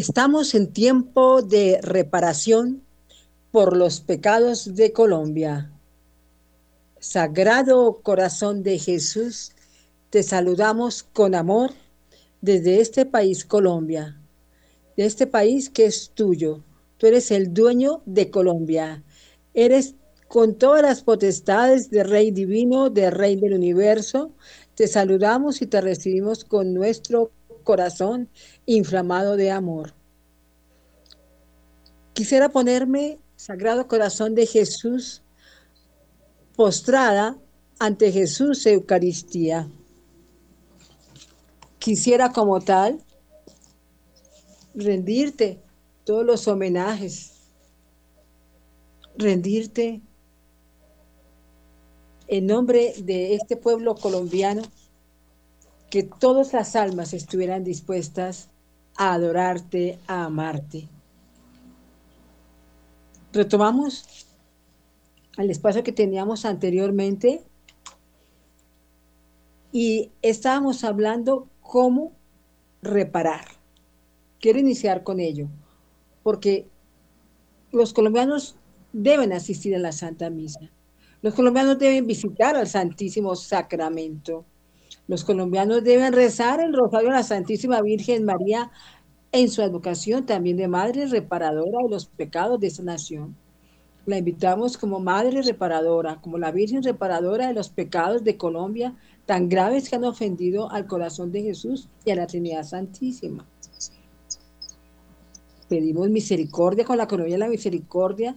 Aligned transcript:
Estamos 0.00 0.54
en 0.54 0.72
tiempo 0.72 1.42
de 1.42 1.78
reparación 1.82 2.82
por 3.50 3.76
los 3.76 4.00
pecados 4.00 4.74
de 4.74 4.94
Colombia. 4.94 5.70
Sagrado 6.98 8.00
Corazón 8.02 8.62
de 8.62 8.78
Jesús, 8.78 9.52
te 10.08 10.22
saludamos 10.22 11.02
con 11.02 11.34
amor 11.34 11.72
desde 12.40 12.80
este 12.80 13.04
país 13.04 13.44
Colombia, 13.44 14.18
de 14.96 15.04
este 15.04 15.26
país 15.26 15.68
que 15.68 15.84
es 15.84 16.12
tuyo. 16.14 16.64
Tú 16.96 17.06
eres 17.06 17.30
el 17.30 17.52
dueño 17.52 18.00
de 18.06 18.30
Colombia. 18.30 19.04
Eres 19.52 19.96
con 20.28 20.54
todas 20.54 20.80
las 20.80 21.02
potestades 21.02 21.90
de 21.90 22.04
Rey 22.04 22.30
Divino, 22.30 22.88
de 22.88 23.10
Rey 23.10 23.36
del 23.36 23.52
Universo. 23.52 24.32
Te 24.74 24.88
saludamos 24.88 25.60
y 25.60 25.66
te 25.66 25.82
recibimos 25.82 26.46
con 26.46 26.72
nuestro 26.72 27.32
corazón 27.62 28.28
inflamado 28.66 29.36
de 29.36 29.50
amor. 29.50 29.94
Quisiera 32.12 32.48
ponerme, 32.48 33.18
Sagrado 33.36 33.88
Corazón 33.88 34.34
de 34.34 34.46
Jesús, 34.46 35.22
postrada 36.54 37.38
ante 37.78 38.12
Jesús 38.12 38.66
Eucaristía. 38.66 39.68
Quisiera 41.78 42.32
como 42.32 42.60
tal 42.60 43.02
rendirte 44.74 45.62
todos 46.04 46.24
los 46.26 46.46
homenajes, 46.46 47.32
rendirte 49.16 50.02
en 52.28 52.46
nombre 52.46 52.94
de 52.98 53.34
este 53.34 53.56
pueblo 53.56 53.94
colombiano 53.94 54.62
que 55.90 56.04
todas 56.04 56.52
las 56.52 56.76
almas 56.76 57.12
estuvieran 57.12 57.64
dispuestas 57.64 58.48
a 58.96 59.12
adorarte, 59.12 59.98
a 60.06 60.24
amarte. 60.24 60.88
Retomamos 63.32 64.26
al 65.36 65.50
espacio 65.50 65.82
que 65.82 65.92
teníamos 65.92 66.44
anteriormente 66.44 67.42
y 69.72 70.10
estábamos 70.22 70.84
hablando 70.84 71.48
cómo 71.60 72.12
reparar. 72.82 73.44
Quiero 74.40 74.58
iniciar 74.58 75.02
con 75.02 75.20
ello, 75.20 75.48
porque 76.22 76.66
los 77.72 77.92
colombianos 77.92 78.56
deben 78.92 79.32
asistir 79.32 79.74
a 79.76 79.78
la 79.78 79.92
Santa 79.92 80.30
Misa. 80.30 80.70
Los 81.22 81.34
colombianos 81.34 81.78
deben 81.78 82.06
visitar 82.06 82.56
al 82.56 82.66
Santísimo 82.66 83.36
Sacramento. 83.36 84.44
Los 85.06 85.24
colombianos 85.24 85.84
deben 85.84 86.12
rezar 86.12 86.60
el 86.60 86.72
rosario 86.72 87.10
a 87.10 87.14
la 87.14 87.22
Santísima 87.22 87.80
Virgen 87.82 88.24
María 88.24 88.70
en 89.32 89.48
su 89.48 89.62
educación 89.62 90.26
también 90.26 90.56
de 90.56 90.68
madre 90.68 91.06
reparadora 91.06 91.82
de 91.82 91.90
los 91.90 92.06
pecados 92.06 92.58
de 92.60 92.66
esa 92.68 92.82
nación. 92.82 93.36
La 94.06 94.18
invitamos 94.18 94.76
como 94.78 94.98
madre 94.98 95.42
reparadora, 95.42 96.20
como 96.20 96.38
la 96.38 96.50
Virgen 96.50 96.82
reparadora 96.82 97.48
de 97.48 97.54
los 97.54 97.68
pecados 97.68 98.24
de 98.24 98.36
Colombia 98.36 98.96
tan 99.26 99.48
graves 99.48 99.88
que 99.88 99.96
han 99.96 100.04
ofendido 100.04 100.70
al 100.70 100.86
corazón 100.86 101.30
de 101.30 101.42
Jesús 101.42 101.88
y 102.04 102.10
a 102.10 102.16
la 102.16 102.26
Trinidad 102.26 102.64
Santísima. 102.64 103.46
Pedimos 105.68 106.10
misericordia 106.10 106.84
con 106.84 106.98
la 106.98 107.06
Colombia 107.06 107.38
la 107.38 107.48
misericordia, 107.48 108.34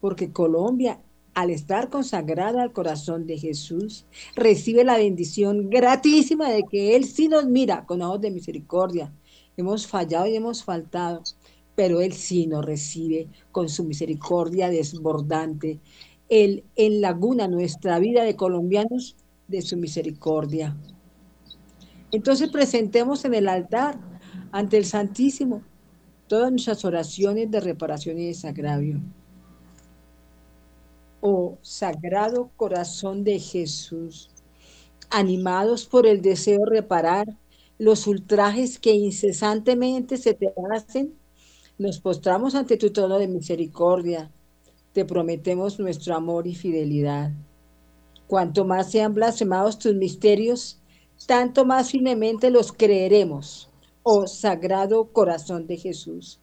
porque 0.00 0.32
Colombia 0.32 1.00
al 1.36 1.50
estar 1.50 1.90
consagrada 1.90 2.62
al 2.62 2.72
corazón 2.72 3.26
de 3.26 3.36
Jesús, 3.36 4.06
recibe 4.34 4.84
la 4.84 4.96
bendición 4.96 5.68
gratísima 5.68 6.48
de 6.48 6.62
que 6.62 6.96
Él 6.96 7.04
sí 7.04 7.28
nos 7.28 7.44
mira 7.44 7.84
con 7.84 8.00
ojos 8.00 8.22
de 8.22 8.30
misericordia. 8.30 9.12
Hemos 9.58 9.86
fallado 9.86 10.26
y 10.26 10.34
hemos 10.34 10.64
faltado, 10.64 11.22
pero 11.74 12.00
Él 12.00 12.14
sí 12.14 12.46
nos 12.46 12.64
recibe 12.64 13.28
con 13.52 13.68
su 13.68 13.84
misericordia 13.84 14.70
desbordante. 14.70 15.78
Él 16.30 16.64
en 16.74 17.02
laguna 17.02 17.48
nuestra 17.48 17.98
vida 17.98 18.24
de 18.24 18.34
colombianos 18.34 19.14
de 19.46 19.60
su 19.60 19.76
misericordia. 19.76 20.74
Entonces 22.12 22.48
presentemos 22.48 23.26
en 23.26 23.34
el 23.34 23.48
altar 23.48 24.00
ante 24.52 24.78
el 24.78 24.86
Santísimo 24.86 25.60
todas 26.28 26.50
nuestras 26.50 26.82
oraciones 26.86 27.50
de 27.50 27.60
reparación 27.60 28.18
y 28.18 28.28
desagravio 28.28 29.02
oh 31.28 31.58
Sagrado 31.60 32.52
Corazón 32.56 33.24
de 33.24 33.40
Jesús, 33.40 34.30
animados 35.10 35.84
por 35.84 36.06
el 36.06 36.22
deseo 36.22 36.60
de 36.60 36.76
reparar 36.76 37.26
los 37.78 38.06
ultrajes 38.06 38.78
que 38.78 38.94
incesantemente 38.94 40.18
se 40.18 40.34
te 40.34 40.54
hacen, 40.72 41.18
nos 41.78 41.98
postramos 41.98 42.54
ante 42.54 42.76
tu 42.76 42.92
trono 42.92 43.18
de 43.18 43.26
misericordia. 43.26 44.30
Te 44.92 45.04
prometemos 45.04 45.80
nuestro 45.80 46.14
amor 46.14 46.46
y 46.46 46.54
fidelidad. 46.54 47.32
Cuanto 48.28 48.64
más 48.64 48.92
sean 48.92 49.12
blasfemados 49.12 49.80
tus 49.80 49.96
misterios, 49.96 50.80
tanto 51.26 51.64
más 51.64 51.90
firmemente 51.90 52.50
los 52.50 52.72
creeremos, 52.72 53.68
oh 54.04 54.28
Sagrado 54.28 55.06
Corazón 55.12 55.66
de 55.66 55.76
Jesús. 55.76 56.38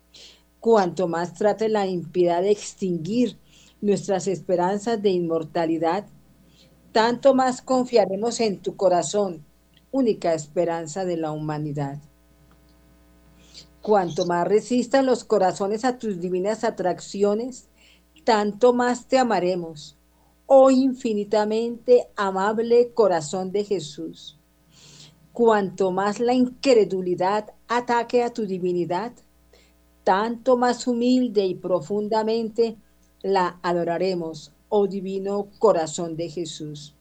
Cuanto 0.59 1.07
más 1.07 1.35
trate 1.35 1.69
la 1.69 1.87
impiedad 1.87 2.41
de 2.41 2.51
extinguir 2.51 3.37
nuestras 3.83 4.27
esperanzas 4.27 5.01
de 5.01 5.09
inmortalidad, 5.09 6.05
tanto 6.93 7.35
más 7.35 7.61
confiaremos 7.61 8.39
en 8.39 8.59
tu 8.59 8.77
corazón, 8.77 9.43
única 9.91 10.33
esperanza 10.33 11.03
de 11.03 11.17
la 11.17 11.33
humanidad. 11.33 11.99
Cuanto 13.81 14.25
más 14.25 14.47
resistan 14.47 15.05
los 15.05 15.25
corazones 15.25 15.83
a 15.83 15.97
tus 15.97 16.21
divinas 16.21 16.63
atracciones, 16.63 17.67
tanto 18.23 18.71
más 18.71 19.09
te 19.09 19.17
amaremos, 19.17 19.97
oh 20.45 20.71
infinitamente 20.71 22.07
amable 22.15 22.93
corazón 22.93 23.51
de 23.51 23.65
Jesús. 23.65 24.39
Cuanto 25.33 25.91
más 25.91 26.21
la 26.21 26.33
incredulidad 26.33 27.53
ataque 27.67 28.23
a 28.23 28.31
tu 28.31 28.45
divinidad, 28.45 29.11
tanto 30.05 30.55
más 30.55 30.87
humilde 30.87 31.45
y 31.45 31.55
profundamente 31.55 32.77
la 33.23 33.59
adoraremos, 33.63 34.51
oh 34.69 34.85
divino 34.87 35.47
corazón 35.57 36.15
de 36.15 36.29
Jesús. 36.29 36.93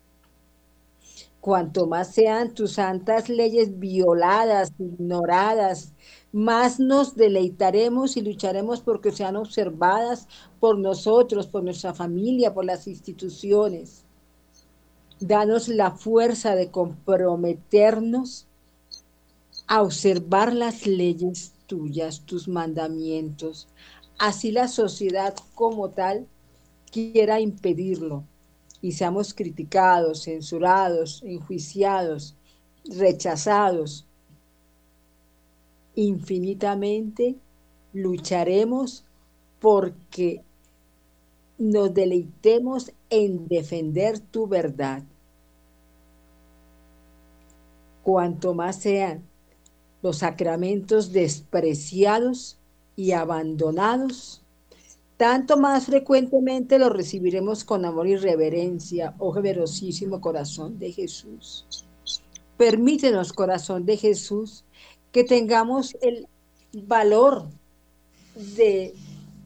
Cuanto 1.41 1.89
más 1.89 2.15
sean 2.15 2.55
tus 2.55 2.75
santas 2.75 3.29
leyes 3.29 3.81
violadas, 3.81 4.71
ignoradas, 4.79 5.93
más 6.31 6.79
nos 6.79 7.17
deleitaremos 7.17 8.17
y 8.17 8.23
lucharemos 8.23 8.81
porque 8.81 9.11
sean 9.11 9.35
observadas 9.35 10.29
por 10.61 10.79
nosotros, 10.79 11.49
por 11.49 11.65
nuestra 11.65 11.93
familia, 11.93 12.55
por 12.55 12.65
las 12.65 12.87
instituciones. 12.87 14.05
Danos 15.19 15.67
la 15.67 15.91
fuerza 15.91 16.55
de 16.55 16.71
comprometernos 16.71 18.47
a 19.67 19.83
observar 19.83 20.55
las 20.55 20.87
leyes 20.87 21.55
tuyas, 21.67 22.21
tus 22.21 22.47
mandamientos, 22.47 23.67
así 24.23 24.53
la 24.53 24.69
sociedad 24.69 25.35
como 25.57 25.91
tal 25.91 26.29
quiera 26.93 27.41
impedirlo 27.41 28.23
y 28.81 28.93
seamos 28.93 29.35
criticados, 29.35 30.23
censurados, 30.23 31.25
enjuiciados, 31.25 32.37
rechazados. 32.85 34.07
Infinitamente 35.97 37.35
lucharemos 37.93 39.05
porque 39.59 40.45
nos 41.59 41.93
deleitemos 41.93 42.93
en 43.11 43.49
defender 43.49 44.21
tu 44.21 44.47
verdad. 44.47 45.03
Cuanto 48.05 48.55
más 48.55 48.77
sean 48.77 49.25
los 50.01 50.19
sacramentos 50.19 51.11
despreciados, 51.11 52.62
y 53.03 53.11
abandonados, 53.11 54.45
tanto 55.17 55.57
más 55.57 55.87
frecuentemente 55.87 56.79
los 56.79 56.93
recibiremos 56.93 57.65
con 57.65 57.85
amor 57.85 58.07
y 58.07 58.17
reverencia, 58.17 59.17
oh 59.19 59.33
generosísimo 59.33 60.21
corazón 60.21 60.79
de 60.79 60.93
Jesús. 60.93 61.67
Permítenos, 62.57 63.33
corazón 63.33 63.85
de 63.87 63.97
Jesús, 63.97 64.65
que 65.11 65.25
tengamos 65.25 65.97
el 66.01 66.29
valor 66.73 67.49
de 68.57 68.95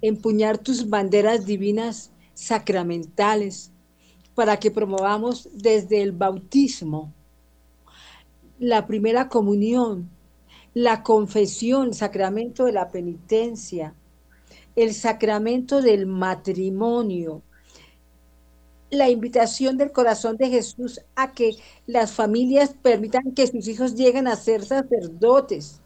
empuñar 0.02 0.58
tus 0.58 0.90
banderas 0.90 1.46
divinas 1.46 2.10
sacramentales 2.34 3.72
para 4.34 4.58
que 4.58 4.70
promovamos 4.70 5.48
desde 5.54 6.02
el 6.02 6.12
bautismo, 6.12 7.10
la 8.58 8.86
primera 8.86 9.30
comunión, 9.30 10.10
la 10.76 11.02
confesión, 11.02 11.86
el 11.86 11.94
sacramento 11.94 12.66
de 12.66 12.72
la 12.72 12.90
penitencia, 12.90 13.94
el 14.76 14.92
sacramento 14.92 15.80
del 15.80 16.04
matrimonio, 16.04 17.40
la 18.90 19.08
invitación 19.08 19.78
del 19.78 19.90
corazón 19.90 20.36
de 20.36 20.50
Jesús 20.50 21.00
a 21.14 21.32
que 21.32 21.56
las 21.86 22.12
familias 22.12 22.74
permitan 22.82 23.32
que 23.32 23.46
sus 23.46 23.66
hijos 23.68 23.94
lleguen 23.94 24.28
a 24.28 24.36
ser 24.36 24.66
sacerdotes. 24.66 25.80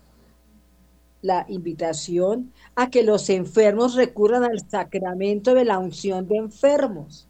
la 1.23 1.47
invitación 1.49 2.53
a 2.75 2.91
que 2.91 3.05
los 3.05 3.31
enfermos 3.31 3.95
recurran 3.95 4.43
al 4.43 4.59
sacramento 4.69 5.55
de 5.55 5.67
la 5.67 5.79
unción 5.79 6.27
de 6.27 6.37
enfermos 6.37 7.29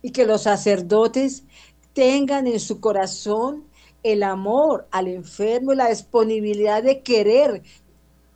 y 0.00 0.12
que 0.12 0.24
los 0.24 0.44
sacerdotes 0.44 1.44
tengan 1.92 2.46
en 2.46 2.60
su 2.60 2.80
corazón 2.80 3.64
el 4.02 4.22
amor 4.22 4.86
al 4.90 5.08
enfermo 5.08 5.72
y 5.72 5.76
la 5.76 5.88
disponibilidad 5.88 6.82
de 6.82 7.00
querer 7.02 7.62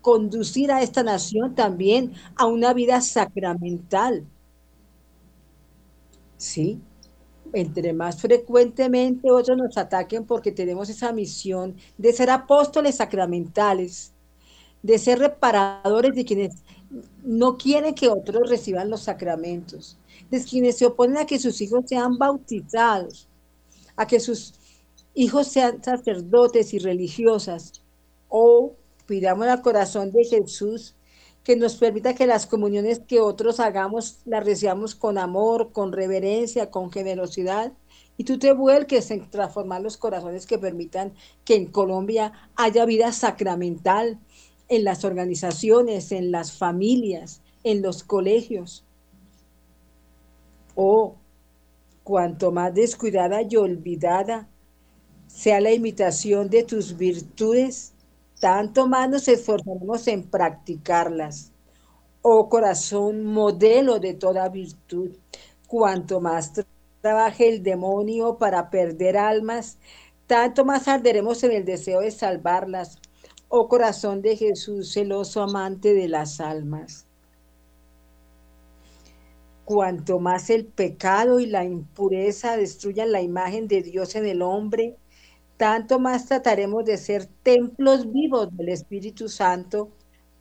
conducir 0.02 0.70
a 0.70 0.82
esta 0.82 1.02
nación 1.02 1.54
también 1.54 2.12
a 2.36 2.46
una 2.46 2.74
vida 2.74 3.00
sacramental. 3.00 4.24
Sí, 6.36 6.78
entre 7.54 7.92
más 7.92 8.20
frecuentemente 8.20 9.30
otros 9.30 9.56
nos 9.56 9.78
ataquen 9.78 10.24
porque 10.24 10.52
tenemos 10.52 10.90
esa 10.90 11.12
misión 11.12 11.76
de 11.96 12.12
ser 12.12 12.28
apóstoles 12.28 12.96
sacramentales, 12.96 14.12
de 14.82 14.98
ser 14.98 15.20
reparadores 15.20 16.14
de 16.14 16.24
quienes 16.24 16.62
no 17.22 17.56
quieren 17.56 17.94
que 17.94 18.08
otros 18.08 18.50
reciban 18.50 18.90
los 18.90 19.02
sacramentos, 19.02 19.96
de 20.30 20.44
quienes 20.44 20.76
se 20.76 20.86
oponen 20.86 21.18
a 21.18 21.26
que 21.26 21.38
sus 21.38 21.60
hijos 21.60 21.84
sean 21.86 22.18
bautizados, 22.18 23.28
a 23.96 24.06
que 24.06 24.20
sus 24.20 24.52
hijos 25.14 25.48
sean 25.48 25.82
sacerdotes 25.82 26.74
y 26.74 26.78
religiosas, 26.78 27.82
o 28.28 28.74
pidamos 29.06 29.46
al 29.46 29.62
corazón 29.62 30.10
de 30.10 30.24
Jesús 30.24 30.94
que 31.44 31.56
nos 31.56 31.76
permita 31.76 32.14
que 32.14 32.26
las 32.26 32.46
comuniones 32.46 33.00
que 33.00 33.20
otros 33.20 33.60
hagamos 33.60 34.18
las 34.24 34.44
recibamos 34.44 34.94
con 34.94 35.18
amor, 35.18 35.72
con 35.72 35.92
reverencia, 35.92 36.70
con 36.70 36.90
generosidad. 36.90 37.72
Y 38.16 38.24
tú 38.24 38.38
te 38.38 38.52
vuelques 38.52 39.10
en 39.10 39.28
transformar 39.28 39.82
los 39.82 39.98
corazones 39.98 40.46
que 40.46 40.58
permitan 40.58 41.12
que 41.44 41.56
en 41.56 41.66
Colombia 41.66 42.32
haya 42.56 42.86
vida 42.86 43.12
sacramental 43.12 44.18
en 44.68 44.84
las 44.84 45.04
organizaciones, 45.04 46.12
en 46.12 46.30
las 46.30 46.52
familias, 46.52 47.42
en 47.62 47.82
los 47.82 48.04
colegios. 48.04 48.86
Oh, 50.74 51.16
cuanto 52.04 52.52
más 52.52 52.74
descuidada 52.74 53.42
y 53.42 53.56
olvidada 53.56 54.48
sea 55.34 55.60
la 55.60 55.72
imitación 55.72 56.48
de 56.48 56.62
tus 56.62 56.96
virtudes, 56.96 57.92
tanto 58.38 58.86
más 58.86 59.10
nos 59.10 59.26
esforzaremos 59.26 60.06
en 60.06 60.22
practicarlas. 60.22 61.50
Oh 62.22 62.48
corazón, 62.48 63.24
modelo 63.24 63.98
de 63.98 64.14
toda 64.14 64.48
virtud, 64.48 65.10
cuanto 65.66 66.20
más 66.20 66.52
trabaje 67.00 67.48
el 67.48 67.64
demonio 67.64 68.38
para 68.38 68.70
perder 68.70 69.16
almas, 69.16 69.76
tanto 70.28 70.64
más 70.64 70.86
arderemos 70.86 71.42
en 71.42 71.50
el 71.50 71.64
deseo 71.64 72.00
de 72.00 72.12
salvarlas. 72.12 73.00
Oh 73.48 73.68
corazón 73.68 74.22
de 74.22 74.36
Jesús, 74.36 74.92
celoso 74.92 75.42
amante 75.42 75.94
de 75.94 76.06
las 76.06 76.40
almas. 76.40 77.06
Cuanto 79.64 80.20
más 80.20 80.48
el 80.48 80.64
pecado 80.64 81.40
y 81.40 81.46
la 81.46 81.64
impureza 81.64 82.56
destruyan 82.56 83.10
la 83.10 83.20
imagen 83.20 83.66
de 83.66 83.82
Dios 83.82 84.14
en 84.14 84.26
el 84.26 84.40
hombre, 84.40 84.96
tanto 85.56 85.98
más 85.98 86.26
trataremos 86.26 86.84
de 86.84 86.96
ser 86.98 87.26
templos 87.26 88.10
vivos 88.12 88.48
del 88.56 88.70
Espíritu 88.70 89.28
Santo 89.28 89.90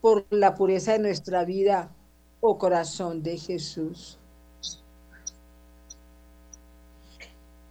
por 0.01 0.25
la 0.31 0.55
pureza 0.55 0.93
de 0.93 0.99
nuestra 0.99 1.45
vida, 1.45 1.95
oh 2.41 2.57
corazón 2.57 3.23
de 3.23 3.37
Jesús. 3.37 4.19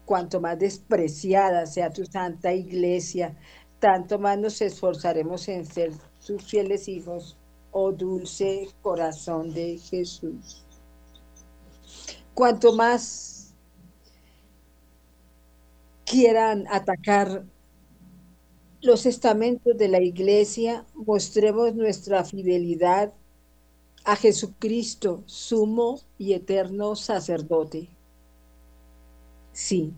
Cuanto 0.04 0.40
más 0.40 0.58
despreciada 0.58 1.66
sea 1.66 1.90
tu 1.90 2.04
santa 2.04 2.52
iglesia, 2.52 3.36
tanto 3.78 4.18
más 4.18 4.38
nos 4.38 4.60
esforzaremos 4.60 5.48
en 5.48 5.66
ser 5.66 5.92
sus 6.18 6.42
fieles 6.44 6.88
hijos, 6.88 7.36
oh 7.70 7.92
dulce 7.92 8.68
corazón 8.82 9.52
de 9.52 9.78
Jesús. 9.78 10.64
Cuanto 12.34 12.72
más 12.74 13.31
quieran 16.12 16.66
atacar 16.68 17.42
los 18.82 19.06
estamentos 19.06 19.78
de 19.78 19.88
la 19.88 20.02
iglesia, 20.02 20.84
mostremos 20.94 21.74
nuestra 21.74 22.22
fidelidad 22.22 23.14
a 24.04 24.14
Jesucristo, 24.16 25.22
sumo 25.24 26.00
y 26.18 26.34
eterno 26.34 26.96
sacerdote. 26.96 27.88
Sí, 29.54 29.94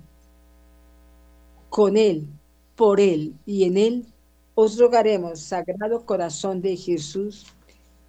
con 1.68 1.96
Él, 1.96 2.28
por 2.76 3.00
Él 3.00 3.34
y 3.44 3.64
en 3.64 3.76
Él 3.76 4.06
os 4.54 4.78
rogaremos, 4.78 5.40
Sagrado 5.40 6.06
Corazón 6.06 6.62
de 6.62 6.76
Jesús, 6.76 7.46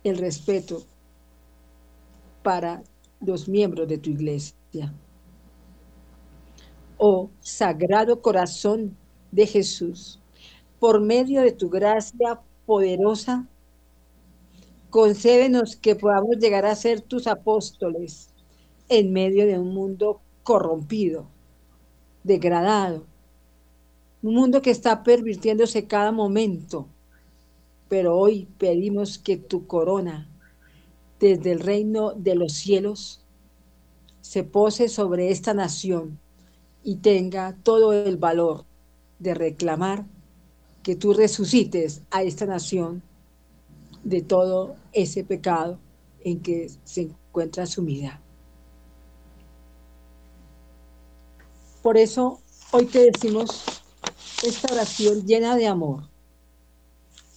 el 0.03 0.19
respeto 0.19 0.83
para 2.43 2.83
los 3.19 3.47
miembros 3.47 3.87
de 3.87 3.97
tu 3.97 4.11
iglesia 4.11 4.93
oh 6.97 7.29
Sagrado 7.41 8.21
Corazón 8.21 8.97
de 9.31 9.47
Jesús, 9.47 10.19
por 10.79 11.01
medio 11.01 11.41
de 11.41 11.51
tu 11.51 11.69
gracia 11.69 12.39
poderosa, 12.65 13.47
concédenos 14.89 15.75
que 15.75 15.95
podamos 15.95 16.37
llegar 16.37 16.65
a 16.65 16.75
ser 16.75 17.01
tus 17.01 17.27
apóstoles 17.27 18.29
en 18.87 19.11
medio 19.11 19.45
de 19.45 19.59
un 19.59 19.73
mundo 19.73 20.21
corrompido, 20.43 21.27
degradado, 22.23 23.05
un 24.21 24.35
mundo 24.35 24.61
que 24.61 24.71
está 24.71 25.03
pervirtiéndose 25.03 25.85
cada 25.85 26.11
momento. 26.11 26.87
Pero 27.87 28.17
hoy 28.17 28.47
pedimos 28.57 29.19
que 29.19 29.37
tu 29.37 29.67
corona, 29.67 30.27
desde 31.19 31.51
el 31.51 31.59
reino 31.59 32.13
de 32.13 32.35
los 32.35 32.53
cielos, 32.53 33.23
se 34.21 34.43
pose 34.43 34.89
sobre 34.89 35.29
esta 35.29 35.53
nación 35.53 36.19
y 36.85 36.97
tenga 36.97 37.57
todo 37.63 37.93
el 37.93 38.15
valor 38.17 38.63
de 39.17 39.33
reclamar 39.33 40.05
que 40.83 40.95
tú 40.95 41.13
resucites 41.13 42.03
a 42.11 42.21
esta 42.21 42.45
nación 42.45 43.01
de 44.03 44.21
todo 44.21 44.75
ese 44.93 45.23
pecado 45.23 45.79
en 46.23 46.39
que 46.41 46.69
se 46.83 47.01
encuentra 47.01 47.65
sumida. 47.65 48.21
Por 51.81 51.97
eso 51.97 52.39
hoy 52.71 52.85
te 52.85 53.11
decimos 53.11 53.63
esta 54.43 54.71
oración 54.71 55.25
llena 55.25 55.55
de 55.55 55.65
amor. 55.65 56.03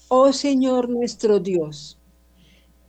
Oh 0.08 0.30
Señor 0.34 0.90
nuestro 0.90 1.40
Dios, 1.40 1.96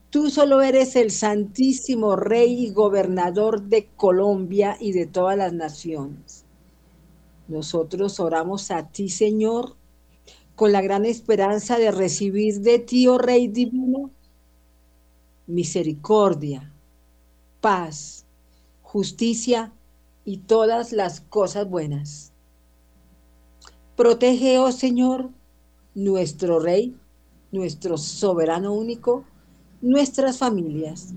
tú 0.10 0.30
solo 0.30 0.62
eres 0.62 0.98
el 0.98 1.12
santísimo 1.12 2.18
Rey 2.18 2.66
y 2.66 2.72
gobernador 2.72 3.62
de 3.62 3.88
Colombia 3.96 4.76
y 4.78 4.92
de 4.92 5.06
todas 5.06 5.38
las 5.38 5.54
naciones. 5.54 6.49
Nosotros 7.50 8.20
oramos 8.20 8.70
a 8.70 8.90
ti, 8.90 9.10
Señor, 9.10 9.76
con 10.56 10.72
la 10.72 10.82
gran 10.82 11.04
esperanza 11.04 11.80
de 11.80 11.90
recibir 11.90 12.62
de 12.62 12.78
ti, 12.78 13.08
oh 13.08 13.18
Rey 13.18 13.48
Divino, 13.48 14.12
misericordia, 15.48 16.72
paz, 17.60 18.28
justicia 18.84 19.74
y 20.26 20.38
todas 20.38 20.92
las 20.92 21.22
cosas 21.22 21.68
buenas. 21.68 22.34
Protege, 23.96 24.60
oh 24.60 24.72
Señor, 24.72 25.32
nuestro 25.96 26.60
Rey, 26.60 26.96
nuestro 27.52 27.98
soberano 27.98 28.74
único, 28.74 29.26
nuestras 29.82 30.38
familias. 30.38 31.16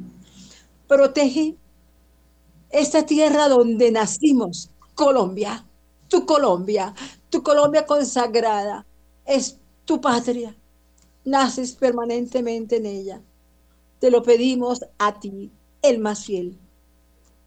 Protege 0.88 1.56
esta 2.70 3.04
tierra 3.04 3.48
donde 3.48 3.92
nacimos, 3.92 4.70
Colombia 4.94 5.66
tu 6.12 6.26
Colombia, 6.26 6.94
tu 7.30 7.42
Colombia 7.42 7.86
consagrada, 7.86 8.84
es 9.24 9.56
tu 9.86 9.98
patria. 9.98 10.54
Naces 11.24 11.72
permanentemente 11.72 12.76
en 12.76 12.84
ella. 12.84 13.22
Te 13.98 14.10
lo 14.10 14.22
pedimos 14.22 14.84
a 14.98 15.18
ti, 15.18 15.50
el 15.80 16.00
más 16.00 16.26
fiel. 16.26 16.58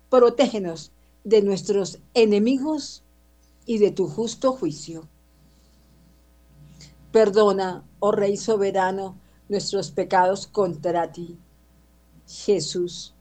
Protégenos 0.10 0.92
de 1.24 1.44
nuestros 1.44 2.00
enemigos 2.16 3.04
y 3.68 3.78
de 3.78 3.92
tu 3.92 4.08
justo 4.08 4.54
juicio. 4.54 5.08
Perdona, 7.12 7.84
oh 8.00 8.14
Rey 8.14 8.36
soberano, 8.36 9.16
nuestros 9.48 9.92
pecados 9.92 10.48
contra 10.48 11.12
ti. 11.12 11.38
Jesús, 12.28 13.14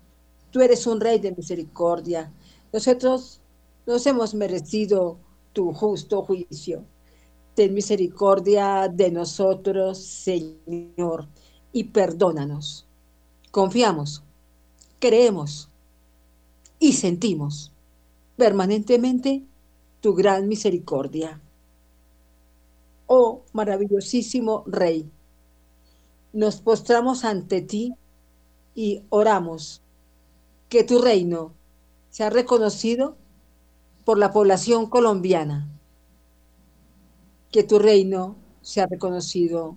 tú 0.51 0.63
eres 0.63 0.87
un 0.87 1.03
Rey 1.03 1.19
de 1.19 1.33
misericordia. 1.33 2.33
Nosotros 2.73 3.43
nos 3.87 4.07
hemos 4.07 4.33
merecido 4.33 5.19
tu 5.55 5.73
justo 5.73 6.23
juicio. 6.23 6.85
Ten 7.55 7.73
misericordia 7.73 8.89
de 8.89 9.11
nosotros, 9.11 9.99
Señor, 9.99 11.29
y 11.73 11.85
perdónanos. 11.85 12.87
Confiamos, 13.51 14.23
creemos 14.99 15.71
y 16.79 16.93
sentimos 16.93 17.73
permanentemente 18.37 19.45
tu 20.01 20.15
gran 20.15 20.49
misericordia. 20.49 21.41
Oh 23.07 23.43
maravillosísimo 23.53 24.65
Rey, 24.67 25.09
nos 26.33 26.61
postramos 26.61 27.25
ante 27.25 27.63
ti 27.63 27.95
y 28.75 29.05
oramos 29.11 29.83
que 30.69 30.83
tu 30.83 31.01
reino 31.01 31.53
sea 32.11 32.31
reconocido 32.31 33.17
por 34.05 34.19
la 34.19 34.33
población 34.33 34.87
colombiana, 34.87 35.69
que 37.51 37.63
tu 37.63 37.79
reino 37.79 38.37
sea 38.63 38.87
reconocido 38.87 39.77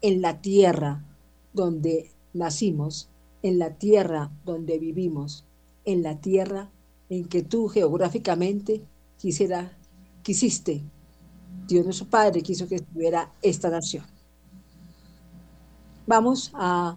en 0.00 0.22
la 0.22 0.40
tierra 0.40 1.04
donde 1.52 2.10
nacimos, 2.32 3.08
en 3.42 3.58
la 3.58 3.70
tierra 3.74 4.30
donde 4.44 4.78
vivimos, 4.78 5.44
en 5.84 6.02
la 6.02 6.20
tierra 6.20 6.70
en 7.08 7.28
que 7.28 7.42
tú 7.42 7.68
geográficamente 7.68 8.82
quisiera, 9.18 9.76
quisiste, 10.22 10.82
Dios 11.66 11.84
nuestro 11.84 12.06
Padre 12.06 12.42
quiso 12.42 12.66
que 12.68 12.76
estuviera 12.76 13.32
esta 13.42 13.70
nación. 13.70 14.04
Vamos 16.06 16.50
a 16.54 16.96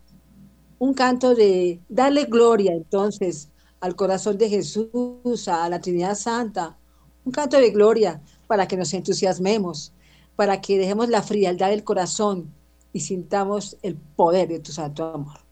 un 0.78 0.94
canto 0.94 1.36
de 1.36 1.80
darle 1.90 2.26
gloria 2.26 2.74
entonces 2.74 3.50
al 3.82 3.96
corazón 3.96 4.38
de 4.38 4.50
Jesús, 4.50 5.48
a 5.48 5.70
la 5.70 5.80
Trinidad 5.80 6.16
Santa, 6.16 6.78
un 7.26 7.32
canto 7.32 7.58
de 7.58 7.72
gloria 7.72 8.22
para 8.48 8.68
que 8.68 8.78
nos 8.78 8.94
entusiasmemos, 8.94 9.94
para 10.36 10.62
que 10.62 10.78
dejemos 10.78 11.10
la 11.10 11.22
frialdad 11.22 11.70
del 11.70 11.84
corazón 11.84 12.54
y 12.94 13.02
sintamos 13.02 13.78
el 13.82 13.96
poder 13.96 14.48
de 14.50 14.60
tu 14.60 14.72
santo 14.72 15.06
amor. 15.14 15.49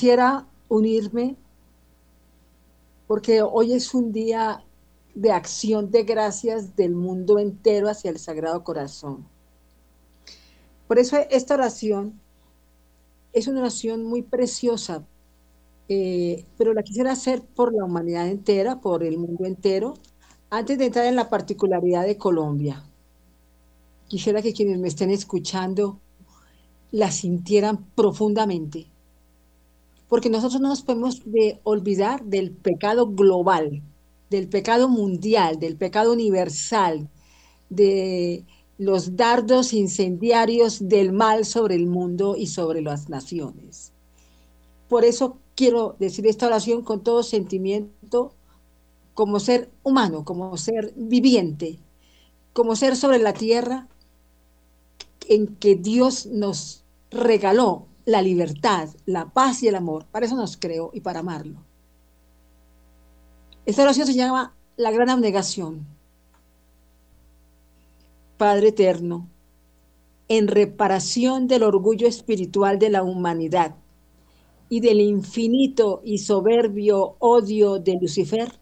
Quisiera 0.00 0.46
unirme 0.70 1.36
porque 3.06 3.42
hoy 3.42 3.74
es 3.74 3.92
un 3.92 4.12
día 4.12 4.64
de 5.14 5.30
acción 5.30 5.90
de 5.90 6.04
gracias 6.04 6.74
del 6.74 6.94
mundo 6.94 7.38
entero 7.38 7.86
hacia 7.86 8.10
el 8.10 8.18
Sagrado 8.18 8.64
Corazón. 8.64 9.26
Por 10.88 10.98
eso 10.98 11.18
esta 11.28 11.52
oración 11.52 12.18
es 13.34 13.46
una 13.46 13.60
oración 13.60 14.02
muy 14.04 14.22
preciosa, 14.22 15.04
eh, 15.90 16.46
pero 16.56 16.72
la 16.72 16.82
quisiera 16.82 17.12
hacer 17.12 17.42
por 17.42 17.74
la 17.74 17.84
humanidad 17.84 18.26
entera, 18.26 18.80
por 18.80 19.04
el 19.04 19.18
mundo 19.18 19.44
entero, 19.44 19.92
antes 20.48 20.78
de 20.78 20.86
entrar 20.86 21.04
en 21.04 21.16
la 21.16 21.28
particularidad 21.28 22.06
de 22.06 22.16
Colombia. 22.16 22.82
Quisiera 24.08 24.40
que 24.40 24.54
quienes 24.54 24.78
me 24.78 24.88
estén 24.88 25.10
escuchando 25.10 26.00
la 26.90 27.10
sintieran 27.10 27.84
profundamente 27.94 28.89
porque 30.10 30.28
nosotros 30.28 30.60
no 30.60 30.68
nos 30.68 30.82
podemos 30.82 31.22
de 31.24 31.60
olvidar 31.62 32.24
del 32.24 32.50
pecado 32.50 33.06
global, 33.06 33.80
del 34.28 34.48
pecado 34.48 34.88
mundial, 34.88 35.60
del 35.60 35.76
pecado 35.76 36.12
universal, 36.12 37.08
de 37.68 38.44
los 38.76 39.16
dardos 39.16 39.72
incendiarios 39.72 40.88
del 40.88 41.12
mal 41.12 41.44
sobre 41.44 41.76
el 41.76 41.86
mundo 41.86 42.34
y 42.36 42.48
sobre 42.48 42.82
las 42.82 43.08
naciones. 43.08 43.92
Por 44.88 45.04
eso 45.04 45.38
quiero 45.54 45.94
decir 46.00 46.26
esta 46.26 46.48
oración 46.48 46.82
con 46.82 47.04
todo 47.04 47.22
sentimiento, 47.22 48.34
como 49.14 49.38
ser 49.38 49.70
humano, 49.84 50.24
como 50.24 50.56
ser 50.56 50.92
viviente, 50.96 51.78
como 52.52 52.74
ser 52.74 52.96
sobre 52.96 53.20
la 53.20 53.32
tierra 53.32 53.86
en 55.28 55.46
que 55.46 55.76
Dios 55.76 56.26
nos 56.26 56.82
regaló 57.12 57.86
la 58.04 58.22
libertad, 58.22 58.88
la 59.06 59.30
paz 59.30 59.62
y 59.62 59.68
el 59.68 59.76
amor. 59.76 60.06
Para 60.06 60.26
eso 60.26 60.36
nos 60.36 60.56
creó 60.56 60.90
y 60.92 61.00
para 61.00 61.20
amarlo. 61.20 61.64
Esta 63.66 63.82
oración 63.82 64.06
se 64.06 64.14
llama 64.14 64.54
la 64.76 64.90
gran 64.90 65.10
abnegación. 65.10 65.86
Padre 68.36 68.68
eterno, 68.68 69.28
en 70.28 70.48
reparación 70.48 71.46
del 71.46 71.62
orgullo 71.62 72.06
espiritual 72.06 72.78
de 72.78 72.88
la 72.88 73.02
humanidad 73.02 73.74
y 74.68 74.80
del 74.80 75.00
infinito 75.00 76.00
y 76.04 76.18
soberbio 76.18 77.16
odio 77.18 77.78
de 77.78 77.98
Lucifer, 78.00 78.60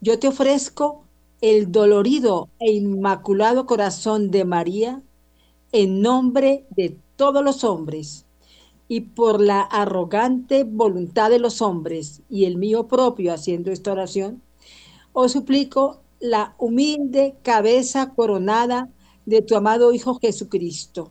yo 0.00 0.18
te 0.18 0.28
ofrezco 0.28 1.04
el 1.40 1.70
dolorido 1.70 2.48
e 2.58 2.72
inmaculado 2.72 3.66
corazón 3.66 4.30
de 4.30 4.44
María, 4.44 5.02
en 5.72 6.00
nombre 6.00 6.66
de 6.70 6.96
todos 7.16 7.44
los 7.44 7.64
hombres, 7.64 8.26
y 8.92 9.00
por 9.00 9.40
la 9.40 9.62
arrogante 9.62 10.64
voluntad 10.64 11.30
de 11.30 11.38
los 11.38 11.62
hombres 11.62 12.20
y 12.28 12.44
el 12.44 12.58
mío 12.58 12.88
propio 12.88 13.32
haciendo 13.32 13.70
esta 13.70 13.90
oración, 13.90 14.42
os 15.14 15.32
suplico 15.32 16.02
la 16.20 16.54
humilde 16.58 17.34
cabeza 17.42 18.10
coronada 18.10 18.90
de 19.24 19.40
tu 19.40 19.56
amado 19.56 19.94
Hijo 19.94 20.18
Jesucristo. 20.20 21.10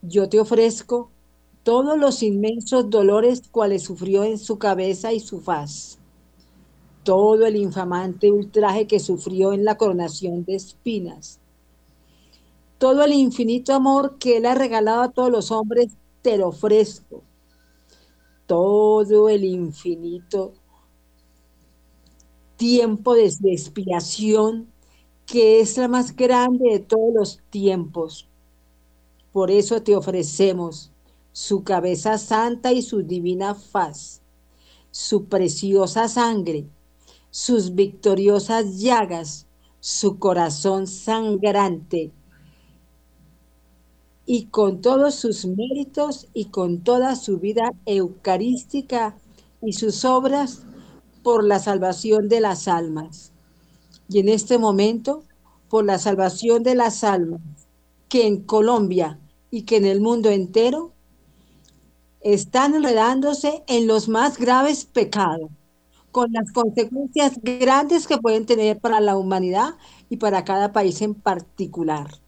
Yo 0.00 0.28
te 0.28 0.38
ofrezco 0.38 1.10
todos 1.64 1.98
los 1.98 2.22
inmensos 2.22 2.88
dolores 2.88 3.42
cuales 3.50 3.82
sufrió 3.82 4.22
en 4.22 4.38
su 4.38 4.56
cabeza 4.56 5.12
y 5.12 5.18
su 5.18 5.40
faz, 5.40 5.98
todo 7.02 7.46
el 7.46 7.56
infamante 7.56 8.30
ultraje 8.30 8.86
que 8.86 9.00
sufrió 9.00 9.52
en 9.52 9.64
la 9.64 9.76
coronación 9.76 10.44
de 10.44 10.54
espinas, 10.54 11.40
todo 12.78 13.02
el 13.02 13.12
infinito 13.12 13.74
amor 13.74 14.18
que 14.20 14.36
él 14.36 14.46
ha 14.46 14.54
regalado 14.54 15.02
a 15.02 15.10
todos 15.10 15.32
los 15.32 15.50
hombres 15.50 15.96
te 16.24 16.38
lo 16.38 16.48
ofrezco. 16.48 17.22
Todo 18.46 19.28
el 19.28 19.44
infinito 19.44 20.54
tiempo 22.56 23.14
de 23.14 23.26
expiación 23.26 24.72
que 25.26 25.60
es 25.60 25.76
la 25.76 25.86
más 25.86 26.16
grande 26.16 26.64
de 26.72 26.78
todos 26.78 27.12
los 27.14 27.40
tiempos. 27.50 28.26
Por 29.32 29.50
eso 29.50 29.82
te 29.82 29.94
ofrecemos 29.96 30.90
su 31.32 31.62
cabeza 31.62 32.16
santa 32.16 32.72
y 32.72 32.80
su 32.80 33.02
divina 33.02 33.54
faz, 33.54 34.22
su 34.90 35.26
preciosa 35.26 36.08
sangre, 36.08 36.66
sus 37.30 37.74
victoriosas 37.74 38.78
llagas, 38.78 39.46
su 39.80 40.18
corazón 40.18 40.86
sangrante, 40.86 42.12
y 44.26 44.46
con 44.46 44.80
todos 44.80 45.14
sus 45.14 45.44
méritos 45.44 46.28
y 46.32 46.46
con 46.46 46.80
toda 46.80 47.16
su 47.16 47.38
vida 47.38 47.72
eucarística 47.84 49.16
y 49.62 49.74
sus 49.74 50.04
obras 50.04 50.62
por 51.22 51.44
la 51.44 51.58
salvación 51.58 52.28
de 52.28 52.40
las 52.40 52.68
almas. 52.68 53.32
Y 54.08 54.18
en 54.20 54.28
este 54.28 54.58
momento, 54.58 55.24
por 55.68 55.84
la 55.84 55.98
salvación 55.98 56.62
de 56.62 56.74
las 56.74 57.04
almas, 57.04 57.40
que 58.08 58.26
en 58.26 58.42
Colombia 58.42 59.18
y 59.50 59.62
que 59.62 59.76
en 59.76 59.86
el 59.86 60.00
mundo 60.00 60.30
entero 60.30 60.92
están 62.20 62.74
enredándose 62.74 63.62
en 63.66 63.86
los 63.86 64.08
más 64.08 64.38
graves 64.38 64.86
pecados, 64.86 65.50
con 66.12 66.32
las 66.32 66.50
consecuencias 66.52 67.38
grandes 67.42 68.06
que 68.06 68.18
pueden 68.18 68.46
tener 68.46 68.78
para 68.78 69.00
la 69.00 69.16
humanidad 69.16 69.74
y 70.08 70.16
para 70.16 70.44
cada 70.44 70.72
país 70.72 71.02
en 71.02 71.14
particular 71.14 72.23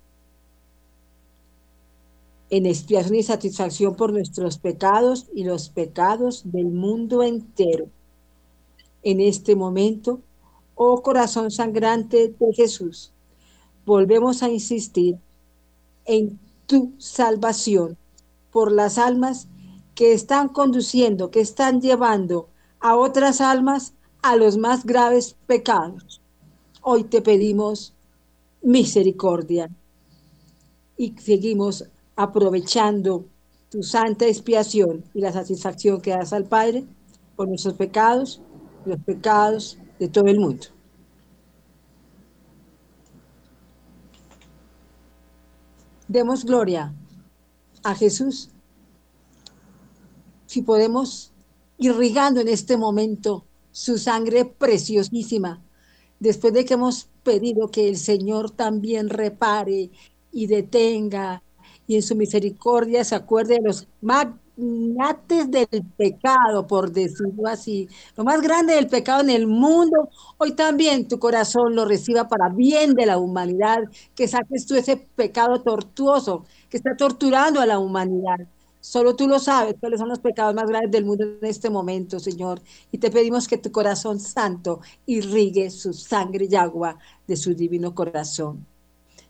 en 2.50 2.66
expiación 2.66 3.16
y 3.16 3.22
satisfacción 3.22 3.96
por 3.96 4.12
nuestros 4.12 4.58
pecados 4.58 5.26
y 5.34 5.44
los 5.44 5.68
pecados 5.68 6.42
del 6.44 6.66
mundo 6.66 7.22
entero. 7.22 7.88
En 9.02 9.20
este 9.20 9.56
momento, 9.56 10.20
oh 10.74 11.02
corazón 11.02 11.50
sangrante 11.50 12.34
de 12.38 12.52
Jesús, 12.52 13.12
volvemos 13.84 14.42
a 14.42 14.48
insistir 14.48 15.18
en 16.04 16.38
tu 16.66 16.92
salvación 16.98 17.96
por 18.52 18.72
las 18.72 18.98
almas 18.98 19.48
que 19.94 20.12
están 20.12 20.48
conduciendo, 20.48 21.30
que 21.30 21.40
están 21.40 21.80
llevando 21.80 22.48
a 22.80 22.96
otras 22.96 23.40
almas 23.40 23.94
a 24.22 24.36
los 24.36 24.56
más 24.56 24.84
graves 24.84 25.36
pecados. 25.46 26.20
Hoy 26.82 27.04
te 27.04 27.22
pedimos 27.22 27.94
misericordia 28.62 29.70
y 30.96 31.14
seguimos 31.18 31.86
aprovechando 32.16 33.26
tu 33.70 33.82
santa 33.82 34.26
expiación 34.26 35.04
y 35.14 35.20
la 35.20 35.32
satisfacción 35.32 36.00
que 36.00 36.10
das 36.10 36.32
al 36.32 36.44
Padre 36.44 36.84
por 37.36 37.48
nuestros 37.48 37.74
pecados 37.74 38.40
los 38.86 39.00
pecados 39.00 39.78
de 39.98 40.08
todo 40.08 40.26
el 40.26 40.38
mundo. 40.38 40.66
Demos 46.08 46.44
gloria 46.44 46.94
a 47.82 47.94
Jesús. 47.94 48.50
Si 50.46 50.62
podemos, 50.62 51.32
irrigando 51.78 52.40
en 52.40 52.48
este 52.48 52.76
momento 52.76 53.44
su 53.72 53.98
sangre 53.98 54.44
preciosísima, 54.44 55.62
después 56.20 56.52
de 56.54 56.64
que 56.64 56.74
hemos 56.74 57.08
pedido 57.24 57.70
que 57.70 57.88
el 57.88 57.96
Señor 57.96 58.52
también 58.52 59.10
repare 59.10 59.90
y 60.30 60.46
detenga 60.46 61.42
y 61.86 61.96
en 61.96 62.02
su 62.02 62.14
misericordia 62.16 63.04
se 63.04 63.14
acuerde 63.14 63.56
de 63.56 63.62
los 63.62 63.86
magnates 64.00 65.50
del 65.50 65.84
pecado, 65.96 66.66
por 66.66 66.90
decirlo 66.90 67.46
así, 67.46 67.88
lo 68.16 68.24
más 68.24 68.40
grande 68.40 68.74
del 68.74 68.88
pecado 68.88 69.20
en 69.22 69.30
el 69.30 69.46
mundo, 69.46 70.08
hoy 70.38 70.52
también 70.52 71.08
tu 71.08 71.18
corazón 71.18 71.74
lo 71.74 71.84
reciba 71.84 72.28
para 72.28 72.48
bien 72.48 72.94
de 72.94 73.06
la 73.06 73.18
humanidad, 73.18 73.84
que 74.14 74.28
saques 74.28 74.66
tú 74.66 74.74
ese 74.74 74.96
pecado 74.96 75.62
tortuoso 75.62 76.44
que 76.68 76.78
está 76.78 76.96
torturando 76.96 77.60
a 77.60 77.66
la 77.66 77.78
humanidad. 77.78 78.38
Solo 78.80 79.16
tú 79.16 79.26
lo 79.26 79.40
sabes 79.40 79.74
cuáles 79.80 79.98
son 79.98 80.08
los 80.08 80.20
pecados 80.20 80.54
más 80.54 80.66
grandes 80.68 80.92
del 80.92 81.04
mundo 81.04 81.24
en 81.24 81.48
este 81.48 81.70
momento, 81.70 82.20
Señor. 82.20 82.60
Y 82.92 82.98
te 82.98 83.10
pedimos 83.10 83.48
que 83.48 83.58
tu 83.58 83.72
corazón 83.72 84.20
santo 84.20 84.80
irrigue 85.06 85.70
su 85.70 85.92
sangre 85.92 86.46
y 86.48 86.54
agua 86.54 86.96
de 87.26 87.36
su 87.36 87.52
divino 87.52 87.96
corazón. 87.96 88.64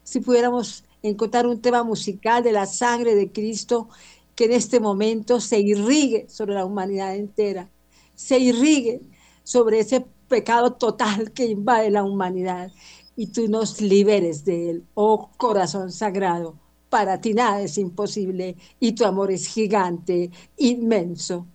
Si 0.07 0.21
pudiéramos 0.21 0.85
encontrar 1.03 1.47
un 1.47 1.59
tema 1.59 1.83
musical 1.83 2.41
de 2.41 2.53
la 2.53 2.65
sangre 2.65 3.13
de 3.13 3.29
Cristo 3.29 3.89
que 4.35 4.45
en 4.45 4.53
este 4.53 4.79
momento 4.79 5.41
se 5.41 5.59
irrigue 5.59 6.29
sobre 6.29 6.53
la 6.53 6.63
humanidad 6.63 7.13
entera, 7.13 7.69
se 8.15 8.39
irrigue 8.39 9.01
sobre 9.43 9.81
ese 9.81 10.05
pecado 10.29 10.71
total 10.71 11.33
que 11.33 11.47
invade 11.47 11.91
la 11.91 12.05
humanidad 12.05 12.71
y 13.17 13.27
tú 13.27 13.49
nos 13.49 13.81
liberes 13.81 14.45
de 14.45 14.69
él, 14.69 14.85
oh 14.93 15.29
corazón 15.35 15.91
sagrado. 15.91 16.55
Para 16.87 17.19
ti 17.19 17.33
nada 17.33 17.61
es 17.61 17.77
imposible 17.77 18.55
y 18.79 18.93
tu 18.93 19.03
amor 19.03 19.29
es 19.29 19.45
gigante, 19.45 20.31
inmenso. 20.55 21.45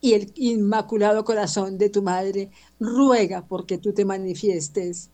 Y 0.00 0.14
el 0.14 0.32
inmaculado 0.34 1.24
corazón 1.24 1.78
de 1.78 1.90
tu 1.90 2.02
madre 2.02 2.50
ruega 2.80 3.46
porque 3.46 3.78
tú 3.78 3.92
te 3.92 4.04
manifiestes 4.04 5.10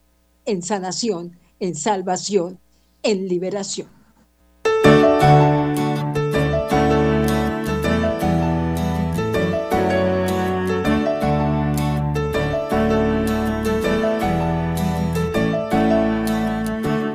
en 0.46 0.62
sanación, 0.62 1.38
en 1.58 1.74
salvación 1.74 2.58
en 3.02 3.28
liberación. 3.28 3.88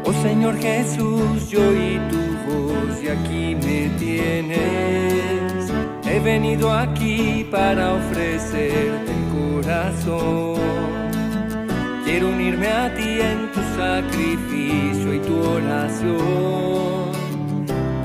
Oh 0.04 0.14
Señor 0.22 0.58
Jesús, 0.58 1.50
yo 1.50 1.62
y 1.74 2.00
tu 2.10 2.18
voz 2.48 3.04
y 3.04 3.08
aquí 3.08 3.56
me 3.56 3.90
tienes. 3.98 5.72
He 6.06 6.20
venido 6.20 6.72
aquí 6.72 7.46
para 7.52 7.94
ofrecerte 7.94 9.12
el 9.12 9.64
corazón. 9.64 10.56
Quiero 12.06 12.30
unirme 12.30 12.68
a 12.68 12.94
ti 12.94 13.20
en 13.20 13.52
tu 13.52 13.60
sacrificio 13.76 14.45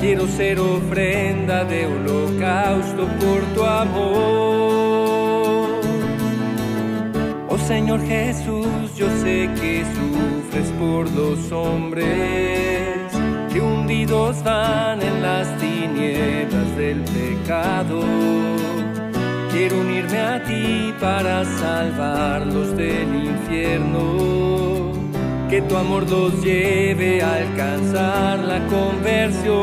Quiero 0.01 0.27
ser 0.29 0.59
ofrenda 0.59 1.63
de 1.65 1.85
holocausto 1.85 3.07
por 3.21 3.43
tu 3.55 3.63
amor. 3.63 4.19
Oh 7.49 7.59
Señor 7.69 8.01
Jesús, 8.07 8.97
yo 8.97 9.11
sé 9.23 9.51
que 9.61 9.85
sufres 9.95 10.69
por 10.81 11.11
los 11.13 11.53
hombres 11.53 13.13
que 13.53 13.61
hundidos 13.61 14.43
van 14.43 15.03
en 15.03 15.21
las 15.21 15.55
tinieblas 15.59 16.77
del 16.79 17.03
pecado. 17.03 18.01
Quiero 19.53 19.81
unirme 19.81 20.19
a 20.19 20.43
ti 20.43 20.95
para 20.99 21.45
salvarlos 21.45 22.75
del 22.75 23.27
infierno 23.27 24.80
que 25.51 25.61
tu 25.63 25.77
amor 25.77 26.09
los 26.09 26.45
lleve 26.45 27.21
a 27.21 27.35
alcanzar 27.35 28.39
la 28.39 28.65
conversión. 28.69 29.57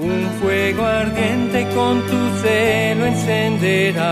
Un 0.00 0.28
fuego 0.40 0.84
ardiente 0.84 1.68
con 1.72 2.00
tu 2.08 2.18
celo 2.42 3.06
encenderás. 3.06 4.02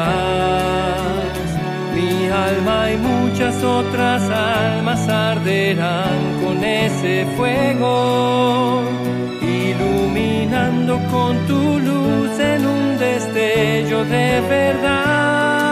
Mi 1.97 2.29
alma 2.29 2.93
y 2.93 2.97
muchas 2.99 3.65
otras 3.65 4.23
almas 4.31 5.09
arderán 5.09 6.41
con 6.45 6.63
ese 6.63 7.27
fuego, 7.37 8.83
iluminando 9.43 11.01
con 11.11 11.37
tu 11.49 11.81
luz 11.81 12.39
en 12.39 12.65
un 12.65 12.97
destello 12.97 14.05
de 14.05 14.41
verdad 14.49 15.70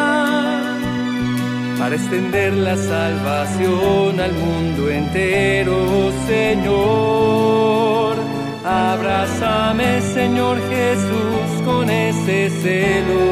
para 1.88 2.02
extender 2.02 2.52
la 2.52 2.76
salvación 2.76 4.20
al 4.20 4.34
mundo 4.34 4.90
entero, 4.90 6.12
Señor. 6.26 8.16
Abrázame, 8.62 10.02
Señor 10.02 10.58
Jesús, 10.68 11.62
con 11.64 11.88
ese 11.88 12.50
celo 12.60 13.24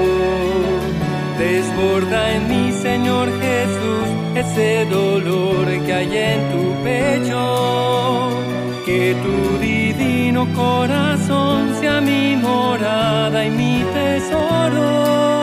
Desborda 1.39 2.33
en 2.33 2.49
mí, 2.49 2.73
Señor 2.73 3.29
Jesús, 3.43 4.09
ese 4.35 4.87
dolor 4.87 5.67
que 5.85 5.93
hay 5.93 6.17
en 6.17 6.41
tu 6.53 6.83
pecho. 6.83 8.31
Que 8.87 9.15
tu 9.23 9.59
divino 9.59 10.49
corazón 10.55 11.75
sea 11.79 12.01
mi 12.01 12.37
morada 12.37 13.45
y 13.45 13.51
mi 13.51 13.85
tesoro. 13.93 15.36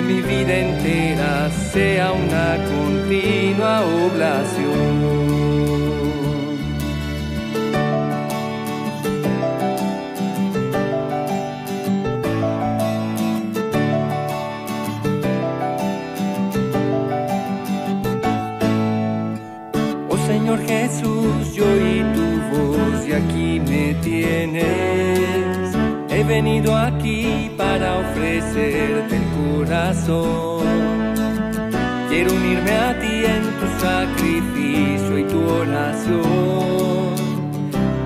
Que 0.00 0.06
mi 0.06 0.22
vida 0.22 0.56
entera 0.56 1.50
sea 1.50 2.12
una 2.12 2.56
continua 2.64 3.82
oblación. 4.06 5.20
Jesús, 20.66 21.54
yo 21.54 21.64
y 21.64 22.02
tu 22.14 22.26
voz 22.50 23.06
y 23.06 23.12
aquí 23.12 23.60
me 23.60 23.94
tienes. 24.02 25.74
He 26.08 26.24
venido 26.24 26.76
aquí 26.76 27.50
para 27.56 27.98
ofrecerte 27.98 29.29
Quiero 32.08 32.32
unirme 32.32 32.72
a 32.72 32.98
ti 32.98 33.24
en 33.24 33.42
tu 33.58 33.66
sacrificio 33.78 35.18
y 35.18 35.24
tu 35.24 35.40
oración. 35.48 37.14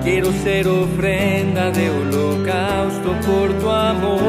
Quiero 0.03 0.31
ser 0.43 0.67
ofrenda 0.67 1.71
de 1.71 1.89
holocausto 1.89 3.13
por 3.25 3.53
tu 3.59 3.69
amor. 3.69 4.19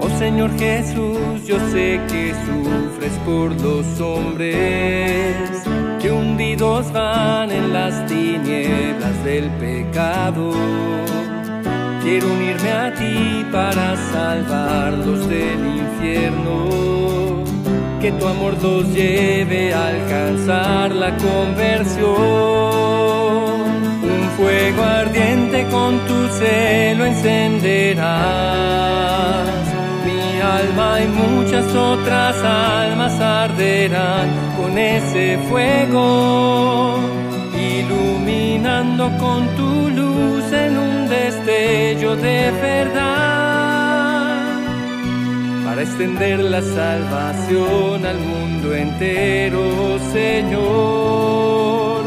Oh 0.00 0.10
Señor 0.18 0.50
Jesús, 0.58 1.46
yo 1.46 1.58
sé 1.70 2.00
que 2.08 2.34
sufres 2.46 3.12
por 3.24 3.52
los 3.60 4.00
hombres 4.00 5.62
que 6.00 6.10
hundidos 6.10 6.92
van 6.92 7.50
en 7.50 7.72
las 7.72 8.04
tinieblas 8.06 9.24
del 9.24 9.48
pecado. 9.52 10.52
Quiero 12.02 12.26
unirme 12.32 12.72
a 12.72 12.92
ti 12.94 13.46
para 13.52 13.96
salvarlos 14.12 15.28
del 15.28 15.60
infierno. 15.84 17.44
Que 18.00 18.12
tu 18.12 18.26
amor 18.26 18.54
los 18.62 18.88
lleve 18.92 19.72
a 19.72 19.88
alcanzar 19.88 20.92
la 20.92 21.16
conversión. 21.16 22.10
Un 24.02 24.30
fuego 24.36 24.82
ardiente 24.82 25.66
con 25.70 25.98
tu 26.06 26.28
celo 26.38 27.04
encenderás 27.06 28.42
alma 30.42 31.00
y 31.00 31.08
muchas 31.08 31.74
otras 31.74 32.36
almas 32.42 33.20
arderán 33.20 34.28
con 34.56 34.76
ese 34.76 35.38
fuego, 35.48 36.98
iluminando 37.92 39.10
con 39.18 39.46
tu 39.56 39.90
luz 39.90 40.52
en 40.52 40.78
un 40.78 41.08
destello 41.08 42.16
de 42.16 42.50
verdad, 42.62 44.30
para 45.64 45.82
extender 45.82 46.38
la 46.40 46.62
salvación 46.62 48.06
al 48.06 48.18
mundo 48.18 48.74
entero, 48.74 49.98
Señor. 50.12 52.02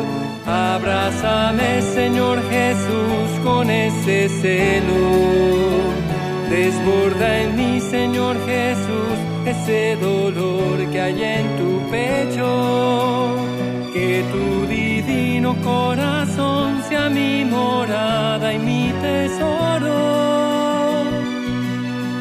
Abrázame, 0.46 1.82
Señor 1.82 2.40
Jesús, 2.50 3.40
con 3.44 3.70
ese 3.70 4.30
celo 4.30 5.96
Desborda 6.50 7.42
en 7.42 7.56
mí, 7.56 7.82
Señor 7.82 8.38
Jesús, 8.46 9.18
ese 9.46 9.96
dolor 9.96 10.78
que 10.92 11.02
hay 11.02 11.24
en 11.24 11.46
tu 11.58 11.90
pecho. 11.90 13.36
Que 13.94 14.24
tu 14.32 14.68
divino 15.36 15.56
corazón 15.64 16.82
sea 16.88 17.10
mi 17.10 17.44
morada 17.44 18.54
y 18.54 18.60
mi 18.60 18.94
tesoro. 19.02 19.94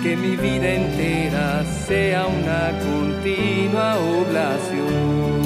Que 0.03 0.17
mi 0.17 0.35
vida 0.37 0.75
entera 0.75 1.65
sea 1.87 2.27
una 2.27 2.73
continua 2.81 3.97
oblación. 3.99 5.45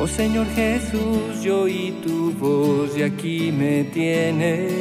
Oh 0.00 0.08
Señor 0.08 0.46
Jesús, 0.56 1.40
yo 1.40 1.68
y 1.68 1.92
tu 2.04 2.32
voz 2.32 2.96
y 2.98 3.02
aquí 3.02 3.52
me 3.52 3.84
tienes 3.84 4.72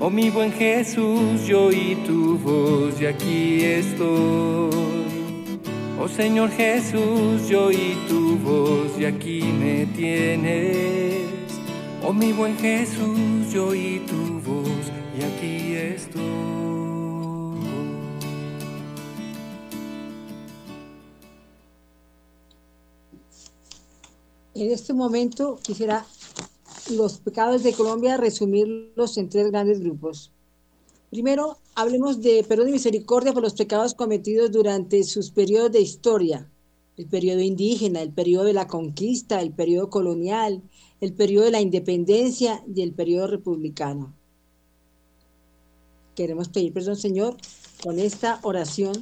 Oh 0.00 0.10
mi 0.10 0.28
buen 0.28 0.52
Jesús, 0.52 1.46
yo 1.46 1.70
y 1.70 1.94
tu 2.06 2.36
voz 2.38 3.00
y 3.00 3.06
aquí 3.06 3.64
estoy. 3.64 5.01
Oh 6.04 6.08
Señor 6.08 6.50
Jesús, 6.50 7.48
yo 7.48 7.70
y 7.70 7.94
tu 8.08 8.36
voz 8.38 8.98
y 8.98 9.04
aquí 9.04 9.40
me 9.40 9.86
tienes. 9.86 11.30
Oh 12.04 12.12
mi 12.12 12.32
buen 12.32 12.56
Jesús, 12.56 13.52
yo 13.52 13.72
y 13.72 14.00
tu 14.00 14.40
voz 14.40 14.66
y 15.16 15.22
aquí 15.22 15.74
estoy. 15.74 16.22
En 24.56 24.72
este 24.72 24.94
momento 24.94 25.60
quisiera 25.62 26.04
los 26.90 27.18
pecados 27.18 27.62
de 27.62 27.74
Colombia, 27.74 28.16
resumirlos 28.16 29.18
en 29.18 29.28
tres 29.28 29.52
grandes 29.52 29.78
grupos. 29.78 30.32
Primero, 31.12 31.58
hablemos 31.74 32.22
de 32.22 32.42
perdón 32.42 32.70
y 32.70 32.72
misericordia 32.72 33.34
por 33.34 33.42
los 33.42 33.52
pecados 33.52 33.92
cometidos 33.92 34.50
durante 34.50 35.04
sus 35.04 35.30
periodos 35.30 35.70
de 35.70 35.82
historia, 35.82 36.50
el 36.96 37.06
periodo 37.06 37.40
indígena, 37.40 38.00
el 38.00 38.10
periodo 38.14 38.44
de 38.44 38.54
la 38.54 38.66
conquista, 38.66 39.42
el 39.42 39.52
periodo 39.52 39.90
colonial, 39.90 40.62
el 41.02 41.12
periodo 41.12 41.44
de 41.44 41.50
la 41.50 41.60
independencia 41.60 42.64
y 42.74 42.80
el 42.80 42.94
periodo 42.94 43.26
republicano. 43.26 44.14
Queremos 46.14 46.48
pedir 46.48 46.72
perdón, 46.72 46.96
Señor, 46.96 47.36
con 47.82 47.98
esta 47.98 48.40
oración, 48.42 48.94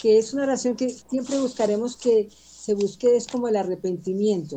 que 0.00 0.16
es 0.16 0.32
una 0.32 0.44
oración 0.44 0.76
que 0.76 0.88
siempre 0.88 1.38
buscaremos 1.38 1.98
que 1.98 2.30
se 2.30 2.72
busque, 2.72 3.16
es 3.16 3.26
como 3.26 3.48
el 3.48 3.56
arrepentimiento. 3.56 4.56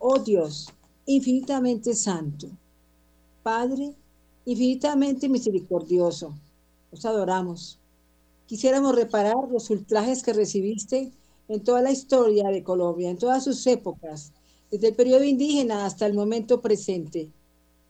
Oh 0.00 0.18
Dios, 0.18 0.66
infinitamente 1.06 1.94
santo, 1.94 2.48
Padre 3.44 3.94
infinitamente 4.44 5.28
misericordioso. 5.28 6.34
Os 6.92 7.04
adoramos. 7.04 7.78
Quisiéramos 8.46 8.94
reparar 8.94 9.48
los 9.50 9.70
ultrajes 9.70 10.22
que 10.22 10.32
recibiste 10.32 11.12
en 11.48 11.60
toda 11.62 11.82
la 11.82 11.92
historia 11.92 12.48
de 12.48 12.62
Colombia, 12.62 13.10
en 13.10 13.18
todas 13.18 13.44
sus 13.44 13.66
épocas, 13.66 14.32
desde 14.70 14.88
el 14.88 14.94
periodo 14.94 15.24
indígena 15.24 15.84
hasta 15.84 16.06
el 16.06 16.14
momento 16.14 16.60
presente. 16.60 17.30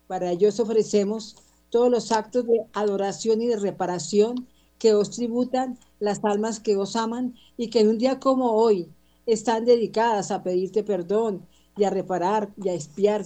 Para 0.07 0.33
ello 0.33 0.49
ofrecemos 0.49 1.37
todos 1.71 1.91
los 1.91 2.11
actos 2.13 2.47
de 2.47 2.63
adoración 2.73 3.43
y 3.43 3.47
de 3.47 3.57
reparación 3.57 4.47
que 4.79 4.95
os 4.95 5.11
tributan 5.11 5.79
las 6.01 6.25
almas 6.25 6.59
que 6.59 6.77
os 6.77 6.97
aman 6.97 7.35
y 7.57 7.69
que 7.69 7.81
en 7.81 7.89
un 7.89 7.99
día 7.99 8.19
como 8.19 8.53
hoy 8.53 8.89
están 9.27 9.65
dedicadas 9.65 10.31
a 10.31 10.43
pedirte 10.43 10.83
perdón 10.83 11.47
y 11.77 11.85
a 11.85 11.91
reparar 11.91 12.51
y 12.63 12.71
a 12.71 12.75
espiar 12.75 13.25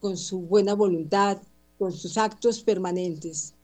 con 0.00 0.16
su 0.16 0.40
buena 0.40 0.74
voluntad, 0.74 1.38
con 1.80 1.92
sus 1.92 2.18
actos 2.18 2.62
permanentes. 2.62 3.54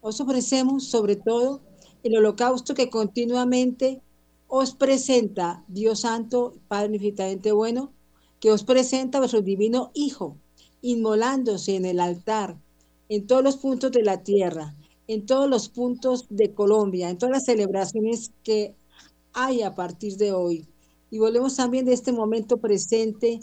Os 0.00 0.20
ofrecemos 0.20 0.86
sobre 0.86 1.16
todo 1.16 1.60
el 2.04 2.16
holocausto 2.16 2.72
que 2.72 2.88
continuamente 2.88 4.00
os 4.46 4.76
presenta 4.76 5.64
Dios 5.66 6.02
Santo, 6.02 6.54
Padre 6.68 6.94
infinitamente 6.94 7.50
bueno, 7.50 7.90
que 8.38 8.52
os 8.52 8.62
presenta 8.62 9.18
vuestro 9.18 9.42
divino 9.42 9.90
Hijo, 9.92 10.36
inmolándose 10.82 11.74
en 11.74 11.84
el 11.84 11.98
altar, 11.98 12.56
en 13.08 13.26
todos 13.26 13.42
los 13.42 13.56
puntos 13.56 13.90
de 13.90 14.04
la 14.04 14.22
tierra, 14.22 14.76
en 15.08 15.26
todos 15.26 15.50
los 15.50 15.68
puntos 15.68 16.26
de 16.30 16.52
Colombia, 16.52 17.10
en 17.10 17.18
todas 17.18 17.32
las 17.32 17.44
celebraciones 17.46 18.30
que 18.44 18.76
hay 19.32 19.62
a 19.62 19.74
partir 19.74 20.16
de 20.16 20.30
hoy. 20.30 20.64
Y 21.10 21.18
volvemos 21.18 21.56
también 21.56 21.86
de 21.86 21.94
este 21.94 22.12
momento 22.12 22.58
presente 22.58 23.40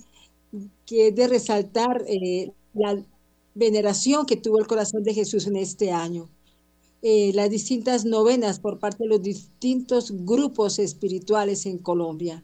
que 0.86 1.10
es 1.10 1.16
de 1.16 1.28
resaltar 1.28 2.06
eh, 2.08 2.54
la 2.74 3.04
veneración 3.56 4.26
que 4.26 4.38
tuvo 4.38 4.60
el 4.60 4.68
corazón 4.68 5.04
de 5.04 5.14
Jesús 5.14 5.48
en 5.48 5.56
este 5.56 5.92
año. 5.92 6.30
Eh, 7.02 7.32
las 7.34 7.50
distintas 7.50 8.06
novenas 8.06 8.60
por 8.60 8.80
parte 8.80 9.04
de 9.04 9.10
los 9.10 9.22
distintos 9.22 10.12
grupos 10.26 10.78
espirituales 10.80 11.66
en 11.66 11.78
Colombia. 11.78 12.44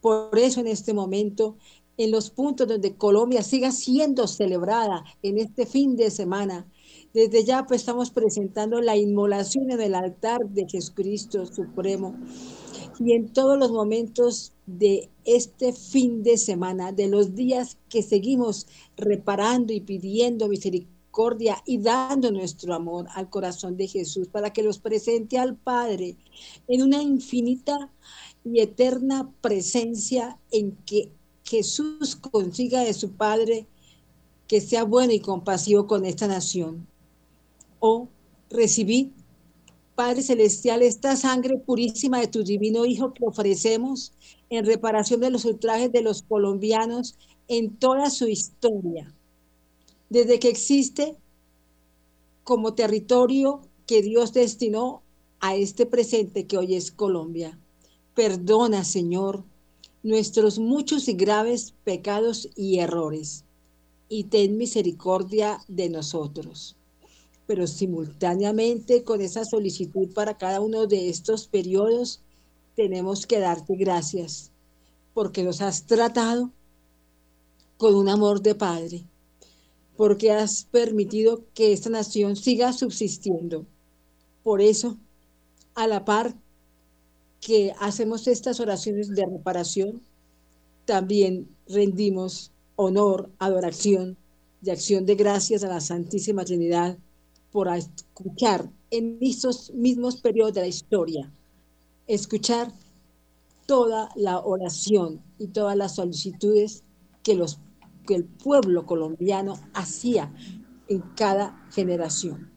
Por 0.00 0.38
eso 0.38 0.60
en 0.60 0.66
este 0.66 0.92
momento, 0.92 1.56
en 1.96 2.10
los 2.10 2.30
puntos 2.30 2.68
donde 2.68 2.96
Colombia 2.96 3.42
siga 3.42 3.72
siendo 3.72 4.26
celebrada 4.26 5.04
en 5.22 5.38
este 5.38 5.66
fin 5.66 5.96
de 5.96 6.10
semana, 6.10 6.66
Desde 7.14 7.42
ya 7.42 7.66
pues 7.66 7.80
estamos 7.80 8.10
presentando 8.10 8.80
la 8.80 8.96
inmolación 8.96 9.70
en 9.70 9.80
el 9.80 9.94
altar 9.94 10.38
de 10.50 10.66
Jesucristo 10.68 11.46
Supremo 11.46 12.14
y 12.98 13.12
en 13.12 13.32
todos 13.32 13.58
los 13.58 13.70
momentos 13.70 14.52
de 14.66 15.08
este 15.24 15.72
fin 15.72 16.22
de 16.22 16.36
semana, 16.36 16.92
de 16.92 17.08
los 17.08 17.34
días 17.34 17.78
que 17.88 18.02
seguimos 18.02 18.66
reparando 18.96 19.72
y 19.72 19.80
pidiendo 19.80 20.48
misericordia 20.48 21.62
y 21.64 21.78
dando 21.78 22.30
nuestro 22.30 22.74
amor 22.74 23.06
al 23.14 23.30
corazón 23.30 23.76
de 23.76 23.88
Jesús 23.88 24.28
para 24.28 24.52
que 24.52 24.62
los 24.62 24.78
presente 24.78 25.38
al 25.38 25.56
Padre 25.56 26.16
en 26.66 26.82
una 26.82 27.02
infinita 27.02 27.90
y 28.44 28.60
eterna 28.60 29.32
presencia 29.40 30.38
en 30.50 30.76
que 30.86 31.10
Jesús 31.44 32.16
consiga 32.16 32.82
de 32.82 32.94
su 32.94 33.12
Padre 33.12 33.66
que 34.46 34.60
sea 34.60 34.84
bueno 34.84 35.12
y 35.12 35.20
compasivo 35.20 35.86
con 35.86 36.04
esta 36.04 36.26
nación. 36.26 36.86
O 37.80 38.08
recibir 38.50 39.12
Padre 39.98 40.22
Celestial, 40.22 40.82
esta 40.82 41.16
sangre 41.16 41.58
purísima 41.58 42.20
de 42.20 42.28
tu 42.28 42.44
divino 42.44 42.86
Hijo 42.86 43.12
que 43.12 43.26
ofrecemos 43.26 44.12
en 44.48 44.64
reparación 44.64 45.18
de 45.18 45.28
los 45.28 45.44
ultrajes 45.44 45.90
de 45.90 46.02
los 46.02 46.22
colombianos 46.22 47.16
en 47.48 47.74
toda 47.74 48.08
su 48.08 48.28
historia, 48.28 49.12
desde 50.08 50.38
que 50.38 50.50
existe 50.50 51.16
como 52.44 52.74
territorio 52.74 53.60
que 53.88 54.00
Dios 54.00 54.32
destinó 54.32 55.02
a 55.40 55.56
este 55.56 55.84
presente 55.84 56.46
que 56.46 56.58
hoy 56.58 56.76
es 56.76 56.92
Colombia. 56.92 57.58
Perdona, 58.14 58.84
Señor, 58.84 59.42
nuestros 60.04 60.60
muchos 60.60 61.08
y 61.08 61.14
graves 61.14 61.74
pecados 61.82 62.48
y 62.54 62.78
errores, 62.78 63.44
y 64.08 64.22
ten 64.24 64.58
misericordia 64.58 65.58
de 65.66 65.88
nosotros 65.88 66.77
pero 67.48 67.66
simultáneamente 67.66 69.04
con 69.04 69.22
esa 69.22 69.42
solicitud 69.42 70.12
para 70.12 70.36
cada 70.36 70.60
uno 70.60 70.86
de 70.86 71.08
estos 71.08 71.48
periodos, 71.48 72.20
tenemos 72.76 73.26
que 73.26 73.38
darte 73.38 73.74
gracias, 73.74 74.52
porque 75.14 75.42
nos 75.42 75.62
has 75.62 75.86
tratado 75.86 76.52
con 77.78 77.94
un 77.94 78.10
amor 78.10 78.42
de 78.42 78.54
Padre, 78.54 79.02
porque 79.96 80.30
has 80.30 80.64
permitido 80.64 81.42
que 81.54 81.72
esta 81.72 81.88
nación 81.88 82.36
siga 82.36 82.74
subsistiendo. 82.74 83.64
Por 84.42 84.60
eso, 84.60 84.98
a 85.74 85.86
la 85.86 86.04
par 86.04 86.34
que 87.40 87.72
hacemos 87.80 88.26
estas 88.26 88.60
oraciones 88.60 89.08
de 89.08 89.24
reparación, 89.24 90.02
también 90.84 91.48
rendimos 91.66 92.52
honor, 92.76 93.30
adoración 93.38 94.18
y 94.62 94.68
acción 94.68 95.06
de 95.06 95.14
gracias 95.14 95.64
a 95.64 95.68
la 95.68 95.80
Santísima 95.80 96.44
Trinidad 96.44 96.98
por 97.58 97.66
escuchar 97.76 98.70
en 98.92 99.18
estos 99.20 99.74
mismos 99.74 100.20
periodos 100.20 100.54
de 100.54 100.60
la 100.60 100.68
historia, 100.68 101.28
escuchar 102.06 102.72
toda 103.66 104.10
la 104.14 104.38
oración 104.38 105.20
y 105.40 105.48
todas 105.48 105.76
las 105.76 105.96
solicitudes 105.96 106.84
que, 107.24 107.34
los, 107.34 107.58
que 108.06 108.14
el 108.14 108.26
pueblo 108.26 108.86
colombiano 108.86 109.54
hacía 109.74 110.32
en 110.86 111.00
cada 111.16 111.66
generación. 111.72 112.48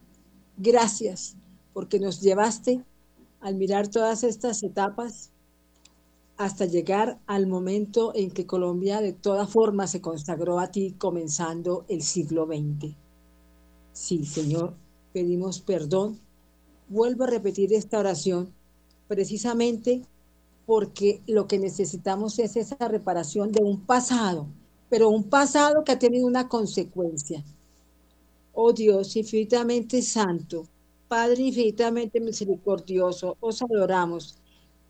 Gracias 0.55 1.35
porque 1.73 1.99
nos 1.99 2.21
llevaste 2.21 2.85
al 3.39 3.55
mirar 3.55 3.87
todas 3.87 4.23
estas 4.23 4.61
etapas 4.61 5.31
hasta 6.37 6.65
llegar 6.65 7.19
al 7.25 7.47
momento 7.47 8.11
en 8.13 8.29
que 8.29 8.45
Colombia 8.45 9.01
de 9.01 9.13
toda 9.13 9.47
forma 9.47 9.87
se 9.87 9.99
consagró 9.99 10.59
a 10.59 10.69
ti 10.69 10.93
comenzando 10.99 11.85
el 11.89 12.03
siglo 12.03 12.45
XX. 12.45 12.95
Sí, 13.93 14.25
Señor, 14.25 14.75
pedimos 15.13 15.61
perdón. 15.61 16.19
Vuelvo 16.89 17.23
a 17.23 17.27
repetir 17.27 17.73
esta 17.73 17.99
oración 17.99 18.53
precisamente 19.07 20.01
porque 20.65 21.21
lo 21.27 21.47
que 21.47 21.59
necesitamos 21.59 22.39
es 22.39 22.55
esa 22.55 22.87
reparación 22.87 23.51
de 23.51 23.63
un 23.63 23.81
pasado, 23.81 24.47
pero 24.89 25.09
un 25.09 25.23
pasado 25.23 25.83
que 25.83 25.91
ha 25.91 25.99
tenido 25.99 26.27
una 26.27 26.47
consecuencia. 26.47 27.43
Oh 28.53 28.73
Dios, 28.73 29.15
infinitamente 29.15 30.01
santo, 30.01 30.67
Padre 31.07 31.43
infinitamente 31.43 32.21
misericordioso, 32.21 33.35
os 33.41 33.61
adoramos. 33.61 34.37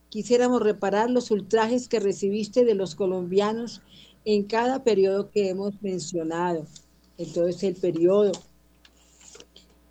Quisiéramos 0.09 0.61
reparar 0.61 1.09
los 1.09 1.31
ultrajes 1.31 1.87
que 1.87 1.99
recibiste 1.99 2.63
de 2.63 2.75
los 2.75 2.93
colombianos 2.93 3.81
en 4.23 4.43
cada 4.43 4.83
periodo 4.83 5.31
que 5.31 5.49
hemos 5.49 5.81
mencionado. 5.81 6.67
Entonces 7.17 7.63
el 7.63 7.75
periodo 7.75 8.33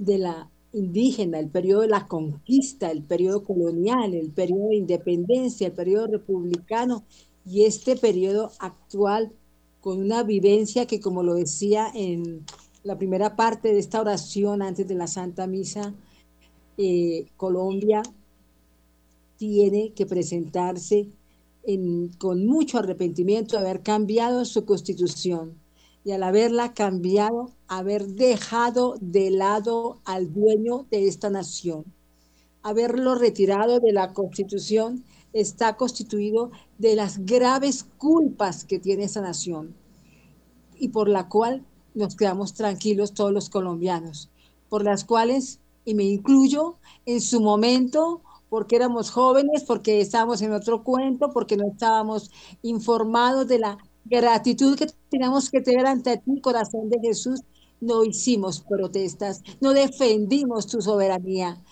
de 0.00 0.18
la 0.18 0.50
indígena, 0.72 1.38
el 1.38 1.50
periodo 1.50 1.82
de 1.82 1.88
la 1.88 2.08
conquista, 2.08 2.90
el 2.90 3.02
periodo 3.02 3.44
colonial, 3.44 4.14
el 4.14 4.30
periodo 4.30 4.68
de 4.68 4.76
independencia, 4.76 5.66
el 5.66 5.74
periodo 5.74 6.06
republicano 6.06 7.04
y 7.44 7.64
este 7.64 7.96
periodo 7.96 8.50
actual 8.58 9.32
con 9.80 10.00
una 10.00 10.22
vivencia 10.22 10.86
que, 10.86 11.00
como 11.00 11.22
lo 11.22 11.34
decía 11.34 11.88
en 11.94 12.44
la 12.82 12.96
primera 12.96 13.36
parte 13.36 13.72
de 13.72 13.78
esta 13.78 14.00
oración 14.00 14.62
antes 14.62 14.88
de 14.88 14.94
la 14.94 15.06
Santa 15.06 15.46
Misa, 15.46 15.94
eh, 16.78 17.26
Colombia 17.36 18.02
tiene 19.36 19.92
que 19.92 20.06
presentarse 20.06 21.08
con 22.18 22.46
mucho 22.46 22.78
arrepentimiento 22.78 23.56
de 23.56 23.62
haber 23.62 23.82
cambiado 23.82 24.46
su 24.46 24.64
constitución 24.64 25.58
y 26.04 26.12
al 26.12 26.22
haberla 26.22 26.72
cambiado, 26.72 27.50
haber 27.68 28.06
dejado 28.06 28.96
de 29.00 29.30
lado 29.30 30.00
al 30.04 30.32
dueño 30.32 30.86
de 30.90 31.06
esta 31.08 31.30
nación. 31.30 31.84
Haberlo 32.62 33.14
retirado 33.14 33.80
de 33.80 33.92
la 33.92 34.12
constitución 34.12 35.04
está 35.32 35.76
constituido 35.76 36.50
de 36.78 36.96
las 36.96 37.24
graves 37.24 37.84
culpas 37.98 38.64
que 38.64 38.78
tiene 38.78 39.04
esa 39.04 39.20
nación 39.20 39.74
y 40.78 40.88
por 40.88 41.08
la 41.08 41.28
cual 41.28 41.64
nos 41.94 42.16
quedamos 42.16 42.54
tranquilos 42.54 43.12
todos 43.12 43.32
los 43.32 43.50
colombianos, 43.50 44.30
por 44.68 44.84
las 44.84 45.04
cuales, 45.04 45.60
y 45.84 45.94
me 45.94 46.04
incluyo, 46.04 46.76
en 47.06 47.20
su 47.20 47.40
momento 47.40 48.22
porque 48.48 48.76
éramos 48.76 49.10
jóvenes, 49.10 49.62
porque 49.64 50.00
estábamos 50.00 50.42
en 50.42 50.52
otro 50.52 50.82
cuento, 50.82 51.30
porque 51.32 51.56
no 51.56 51.68
estábamos 51.68 52.30
informados 52.62 53.46
de 53.46 53.60
la 53.60 53.78
gratitud 54.04 54.76
que 54.76 54.86
tenemos 55.10 55.50
que 55.50 55.60
tener 55.60 55.86
ante 55.86 56.16
ti, 56.18 56.40
corazón 56.40 56.88
de 56.88 56.98
Jesús, 57.00 57.40
no 57.80 58.04
hicimos 58.04 58.60
protestas, 58.60 59.42
no 59.60 59.72
defendimos 59.72 60.66
tu 60.66 60.82
soberanía. 60.82 61.62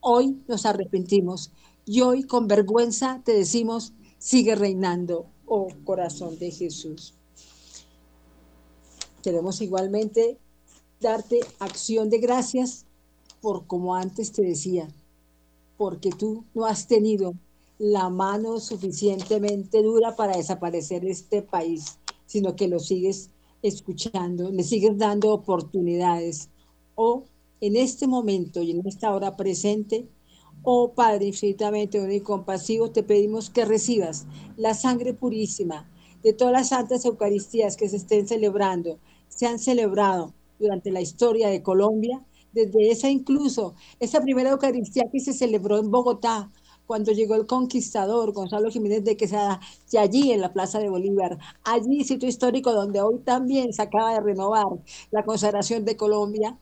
Hoy 0.00 0.42
nos 0.48 0.66
arrepentimos 0.66 1.52
y 1.84 2.00
hoy 2.00 2.24
con 2.24 2.48
vergüenza 2.48 3.22
te 3.24 3.32
decimos, 3.32 3.92
sigue 4.18 4.54
reinando, 4.54 5.26
oh 5.46 5.68
corazón 5.84 6.38
de 6.38 6.50
Jesús. 6.50 7.14
Queremos 9.22 9.60
igualmente 9.60 10.38
darte 11.00 11.40
acción 11.58 12.10
de 12.10 12.18
gracias 12.18 12.86
por 13.40 13.66
como 13.66 13.94
antes 13.94 14.32
te 14.32 14.42
decía, 14.42 14.88
porque 15.76 16.10
tú 16.10 16.44
no 16.54 16.64
has 16.64 16.86
tenido 16.86 17.34
la 17.78 18.08
mano 18.08 18.58
suficientemente 18.58 19.82
dura 19.82 20.16
para 20.16 20.36
desaparecer 20.36 21.04
este 21.04 21.42
país, 21.42 21.98
sino 22.24 22.56
que 22.56 22.68
lo 22.68 22.78
sigues 22.78 23.30
escuchando, 23.62 24.50
le 24.50 24.62
sigues 24.62 24.96
dando 24.96 25.32
oportunidades. 25.32 26.48
O 26.94 27.24
en 27.60 27.76
este 27.76 28.06
momento 28.06 28.62
y 28.62 28.70
en 28.70 28.86
esta 28.86 29.14
hora 29.14 29.36
presente, 29.36 30.08
oh 30.62 30.92
Padre 30.92 31.26
infinitamente 31.26 32.14
y 32.14 32.20
compasivo, 32.20 32.90
te 32.90 33.02
pedimos 33.02 33.50
que 33.50 33.64
recibas 33.64 34.26
la 34.56 34.74
sangre 34.74 35.12
purísima 35.12 35.90
de 36.22 36.32
todas 36.32 36.52
las 36.52 36.68
santas 36.70 37.04
Eucaristías 37.04 37.76
que 37.76 37.88
se 37.88 37.96
estén 37.96 38.26
celebrando, 38.26 38.98
se 39.28 39.46
han 39.46 39.58
celebrado 39.58 40.34
durante 40.58 40.90
la 40.90 41.00
historia 41.00 41.48
de 41.48 41.62
Colombia, 41.62 42.24
desde 42.52 42.90
esa 42.90 43.10
incluso, 43.10 43.74
esa 44.00 44.22
primera 44.22 44.50
Eucaristía 44.50 45.04
que 45.12 45.20
se 45.20 45.34
celebró 45.34 45.78
en 45.78 45.90
Bogotá, 45.90 46.50
cuando 46.86 47.12
llegó 47.12 47.34
el 47.34 47.46
conquistador 47.46 48.32
Gonzalo 48.32 48.70
Jiménez 48.70 49.04
de 49.04 49.16
Quesada, 49.16 49.60
y 49.90 49.96
allí 49.96 50.32
en 50.32 50.40
la 50.40 50.52
Plaza 50.52 50.78
de 50.78 50.88
Bolívar, 50.88 51.38
allí 51.64 52.04
sitio 52.04 52.28
histórico 52.28 52.72
donde 52.72 53.00
hoy 53.00 53.18
también 53.20 53.72
se 53.72 53.82
acaba 53.82 54.14
de 54.14 54.20
renovar 54.20 54.66
la 55.10 55.24
consagración 55.24 55.84
de 55.84 55.96
Colombia, 55.96 56.58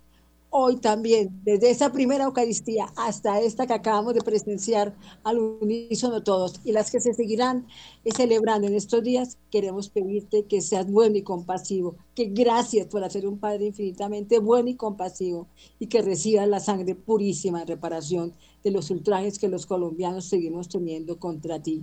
hoy 0.57 0.77
también, 0.77 1.41
desde 1.43 1.69
esa 1.69 1.91
primera 1.91 2.27
Eucaristía 2.27 2.87
hasta 2.95 3.41
esta 3.41 3.67
que 3.67 3.73
acabamos 3.73 4.15
de 4.15 4.21
presenciar 4.21 4.95
al 5.25 5.41
unísono 5.41 6.23
todos 6.23 6.61
y 6.63 6.71
las 6.71 6.93
que 6.93 7.01
se 7.01 7.13
seguirán 7.13 7.67
celebrando 8.15 8.69
en 8.69 8.75
estos 8.75 9.03
días, 9.03 9.37
queremos 9.51 9.89
pedirte 9.89 10.45
que 10.45 10.61
seas 10.61 10.89
bueno 10.89 11.17
y 11.17 11.23
compasivo, 11.23 11.97
que 12.15 12.27
gracias 12.27 12.87
por 12.87 13.03
hacer 13.03 13.27
un 13.27 13.39
Padre 13.39 13.67
infinitamente 13.67 14.39
bueno 14.39 14.69
y 14.69 14.77
compasivo 14.77 15.49
y 15.81 15.89
que 15.89 16.03
recibas 16.03 16.47
la 16.47 16.61
sangre 16.61 16.95
purísima 16.95 17.63
en 17.63 17.67
reparación 17.67 18.33
de 18.63 18.71
los 18.71 18.91
ultrajes 18.91 19.41
que 19.41 19.49
los 19.49 19.67
colombianos 19.67 20.27
seguimos 20.27 20.69
teniendo 20.69 21.19
contra 21.19 21.61
ti. 21.61 21.83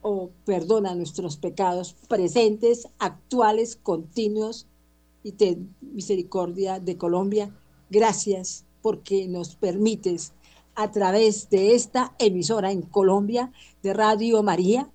Oh, 0.00 0.30
perdona 0.46 0.94
nuestros 0.94 1.36
pecados 1.36 1.94
presentes, 2.08 2.88
actuales, 2.98 3.76
continuos 3.76 4.66
y 5.22 5.32
ten 5.32 5.74
misericordia 5.82 6.80
de 6.80 6.96
Colombia 6.96 7.52
Gracias 7.90 8.64
porque 8.82 9.28
nos 9.28 9.54
permites 9.54 10.32
a 10.74 10.90
través 10.90 11.50
de 11.50 11.74
esta 11.74 12.14
emisora 12.18 12.70
en 12.70 12.82
Colombia 12.82 13.50
de 13.82 13.94
Radio 13.94 14.42
María, 14.42 14.90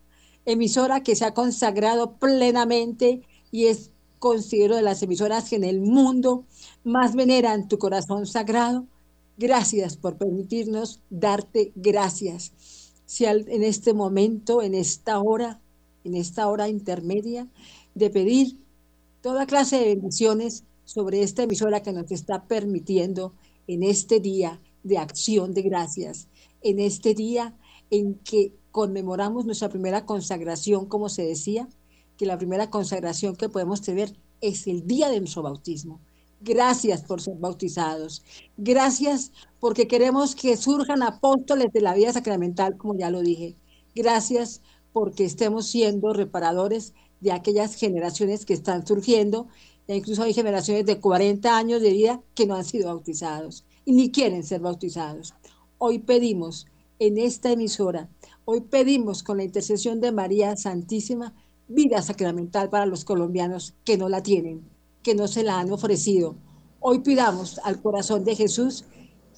emisora 0.45 1.03
que 1.03 1.15
se 1.15 1.25
ha 1.25 1.34
consagrado 1.34 2.13
plenamente 2.13 3.21
y 3.51 3.65
es 3.65 3.91
considero 4.19 4.77
de 4.77 4.82
las 4.82 5.03
emisoras 5.03 5.49
que 5.49 5.58
en 5.58 5.65
el 5.65 5.82
mundo 5.82 6.45
más 6.86 7.15
veneran 7.15 7.67
tu 7.67 7.77
corazón 7.77 8.25
sagrado. 8.25 8.86
Gracias 9.38 9.97
por 9.97 10.15
permitirnos 10.17 11.01
darte 11.10 11.73
gracias. 11.75 12.53
Si 13.06 13.25
en 13.25 13.63
este 13.63 13.93
momento, 13.93 14.62
en 14.62 14.75
esta 14.75 15.19
hora, 15.19 15.60
en 16.06 16.15
esta 16.15 16.47
hora 16.47 16.69
intermedia, 16.69 17.47
de 17.95 18.10
pedir 18.10 18.58
toda 19.21 19.45
clase 19.45 19.79
de 19.79 19.86
bendiciones 19.95 20.63
sobre 20.86 21.22
esta 21.22 21.43
emisora 21.43 21.82
que 21.82 21.93
nos 21.93 22.12
está 22.12 22.46
permitiendo 22.48 23.34
en 23.67 23.84
este 23.84 24.19
día 24.19 24.62
de 24.84 24.98
acción 24.98 25.54
de 25.54 25.62
gracias, 25.62 26.28
en 26.62 26.80
este 26.80 27.13
día 27.13 27.58
en 27.89 28.15
que 28.15 28.54
conmemoramos 28.72 29.46
nuestra 29.46 29.69
primera 29.69 30.06
consagración, 30.06 30.88
como 30.88 31.10
se 31.10 31.24
decía, 31.24 31.69
que 32.17 32.26
la 32.26 32.38
primera 32.38 32.69
consagración 32.69 33.36
que 33.36 33.50
podemos 33.50 33.82
tener 33.82 34.17
es 34.41 34.67
el 34.67 34.86
día 34.86 35.10
de 35.10 35.19
nuestro 35.19 35.43
bautismo. 35.43 36.02
Gracias 36.41 37.04
por 37.04 37.22
ser 37.22 37.38
bautizados. 37.38 38.24
Gracias 38.58 39.32
porque 39.60 39.88
queremos 39.88 40.36
que 40.36 40.58
surjan 40.58 41.02
apóstoles 41.02 41.72
de 41.72 41.82
la 41.82 41.93
vida 41.93 42.12
sacramental, 42.12 42.78
como 42.78 42.98
ya 42.98 43.10
lo 43.10 43.22
dije. 43.22 43.56
Gracias 43.96 44.62
porque 44.91 45.24
estemos 45.24 45.67
siendo 45.67 46.12
reparadores 46.12 46.93
de 47.22 47.32
aquellas 47.32 47.76
generaciones 47.76 48.46
que 48.46 48.54
están 48.54 48.86
surgiendo. 48.86 49.48
Incluso 49.88 50.24
hay 50.24 50.34
generaciones 50.34 50.86
de 50.86 51.00
40 51.00 51.58
años 51.58 51.82
de 51.82 51.91
vida 51.91 52.22
que 52.36 52.46
no 52.46 52.56
han 52.56 52.65
sido 52.65 52.88
bautizados 52.88 53.65
y 53.86 53.93
ni 53.93 54.12
quieren 54.12 54.43
ser 54.43 54.62
bautizados. 54.62 55.34
Hoy 55.78 56.00
pedimos 56.00 56.67
en 57.00 57.17
esta 57.17 57.52
emisora, 57.52 58.10
hoy 58.46 58.62
pedimos 58.62 59.24
con 59.24 59.38
la 59.38 59.43
intercesión 59.43 60.00
de 60.00 60.12
María 60.12 60.56
Santísima 60.56 61.34
vida 61.67 62.02
sacramental 62.02 62.69
para 62.69 62.86
los 62.86 63.06
colombianos 63.06 63.74
que 63.84 63.98
no 63.98 64.10
la 64.10 64.22
tienen, 64.22 64.69
que 65.02 65.15
no 65.15 65.28
se 65.28 65.43
la 65.43 65.60
han 65.60 65.72
ofrecido. 65.72 66.36
Hoy 66.80 67.00
pidamos 67.00 67.60
al 67.63 67.82
corazón 67.82 68.24
de 68.24 68.36
Jesús 68.36 68.86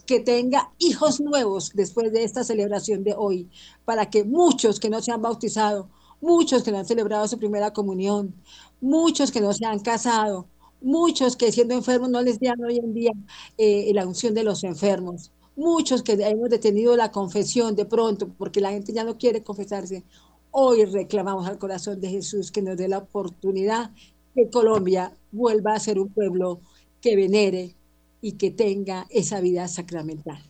que 0.06 0.20
tenga 0.20 0.72
hijos 0.78 1.20
nuevos 1.20 1.72
después 1.74 2.12
de 2.12 2.24
esta 2.24 2.44
celebración 2.44 3.04
de 3.04 3.16
hoy, 3.18 3.50
para 3.86 4.10
que 4.10 4.24
muchos 4.24 4.80
que 4.80 4.90
no 4.90 5.02
se 5.02 5.12
han 5.12 5.22
bautizado, 5.22 5.90
muchos 6.26 6.64
que 6.64 6.72
no 6.72 6.80
han 6.80 6.88
celebrado 6.88 7.28
su 7.28 7.38
primera 7.38 7.72
comunión, 7.72 8.34
muchos 8.82 9.32
que 9.32 9.42
no 9.42 9.54
se 9.54 9.64
han 9.66 9.80
casado, 9.80 10.48
muchos 10.82 11.36
que 11.36 11.52
siendo 11.52 11.76
enfermos 11.76 12.10
no 12.10 12.20
les 12.24 12.40
dan 12.40 12.64
hoy 12.64 12.78
en 12.78 12.94
día 12.96 13.12
eh, 13.60 13.92
la 13.94 14.08
unción 14.08 14.34
de 14.34 14.44
los 14.44 14.64
enfermos, 14.64 15.32
muchos 15.56 16.02
que 16.02 16.14
hemos 16.14 16.50
detenido 16.50 16.98
la 16.98 17.12
confesión 17.12 17.76
de 17.76 17.86
pronto 17.86 18.28
porque 18.28 18.60
la 18.60 18.72
gente 18.72 18.92
ya 18.92 19.04
no 19.04 19.20
quiere 19.20 19.44
confesarse. 19.44 20.04
Hoy 20.50 20.86
reclamamos 20.86 21.48
al 21.48 21.60
corazón 21.60 22.02
de 22.02 22.10
Jesús 22.10 22.52
que 22.52 22.64
nos 22.64 22.76
dé 22.76 22.88
la 22.88 22.98
oportunidad 22.98 23.92
que 24.34 24.50
Colombia 24.50 25.14
vuelva 25.32 25.76
a 25.76 25.80
ser 25.80 26.00
un 26.00 26.10
pueblo 26.10 26.60
que 27.02 27.16
venere 27.16 27.76
y 28.22 28.32
que 28.34 28.50
tenga 28.50 29.06
esa 29.12 29.42
vida 29.42 29.68
sacramental. 29.68 30.42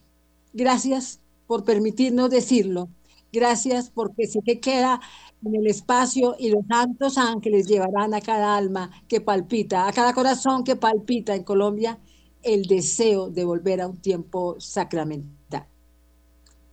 Gracias 0.54 1.20
por 1.48 1.66
permitirnos 1.66 2.30
decirlo. 2.30 2.88
Gracias 3.34 3.90
porque 3.90 4.28
sé 4.28 4.40
que 4.46 4.62
queda 4.62 5.02
en 5.46 5.56
el 5.56 5.68
espacio 5.68 6.36
y 6.40 6.50
los 6.50 6.66
santos 6.68 7.18
ángeles 7.18 7.68
llevarán 7.68 8.14
a 8.14 8.22
cada 8.22 8.58
alma 8.58 8.92
que 9.08 9.22
palpita, 9.22 9.88
a 9.88 9.94
cada 9.94 10.14
corazón 10.14 10.64
que 10.64 10.76
palpita 10.76 11.36
en 11.36 11.44
Colombia, 11.44 12.00
el 12.42 12.64
deseo 12.64 13.30
de 13.30 13.46
volver 13.46 13.82
a 13.82 13.88
un 13.88 13.98
tiempo 13.98 14.56
sacramental. 14.60 15.68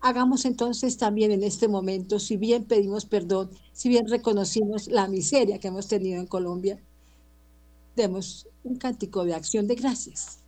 Hagamos 0.01 0.45
entonces 0.47 0.97
también 0.97 1.31
en 1.31 1.45
este 1.45 1.69
momento, 1.69 2.19
si 2.19 2.37
bien 2.37 2.65
pedimos 2.65 3.05
perdón, 3.05 3.51
si 3.73 3.89
bien 3.89 4.09
reconocimos 4.09 4.89
la 4.89 5.07
miseria 5.07 5.59
que 5.59 5.69
hemos 5.69 5.87
tenido 5.87 6.19
en 6.19 6.27
Colombia, 6.27 6.83
demos 7.95 8.49
un 8.65 8.77
cántico 8.77 9.25
de 9.25 9.35
acción 9.35 9.67
de 9.67 9.77
gracias. 9.77 10.39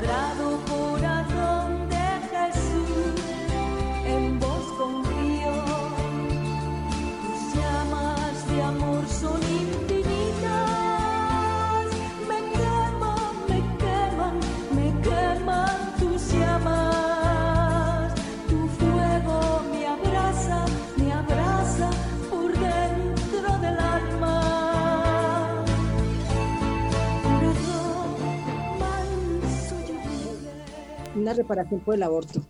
Gracias. 0.00 0.29
Reparación 31.34 31.80
por 31.80 31.94
el 31.94 32.02
aborto. 32.02 32.40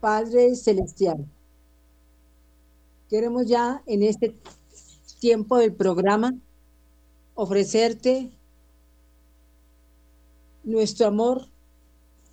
Padre 0.00 0.54
Celestial, 0.54 1.24
queremos 3.08 3.46
ya 3.46 3.82
en 3.86 4.02
este 4.02 4.34
tiempo 5.18 5.56
del 5.56 5.72
programa 5.72 6.34
ofrecerte 7.34 8.30
nuestro 10.62 11.06
amor 11.06 11.48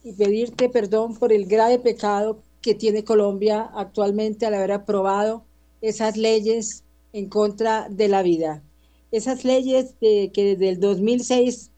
y 0.04 0.12
pedirte 0.12 0.68
perdón 0.68 1.16
por 1.16 1.32
el 1.32 1.46
grave 1.46 1.80
pecado 1.80 2.44
que 2.62 2.76
tiene 2.76 3.04
Colombia 3.04 3.72
actualmente 3.76 4.46
al 4.46 4.54
haber 4.54 4.72
aprobado 4.72 5.44
esas 5.82 6.18
leyes 6.18 6.84
en 7.14 7.28
contra 7.28 7.88
de 7.90 8.08
la 8.08 8.24
vida. 8.24 8.64
Esas 9.12 9.44
leyes 9.44 9.96
que 10.00 10.32
desde 10.36 10.70
el 10.70 10.80
2006 10.80 11.72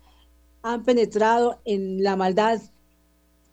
han 0.61 0.83
penetrado 0.83 1.59
en 1.65 2.03
la 2.03 2.15
maldad 2.15 2.61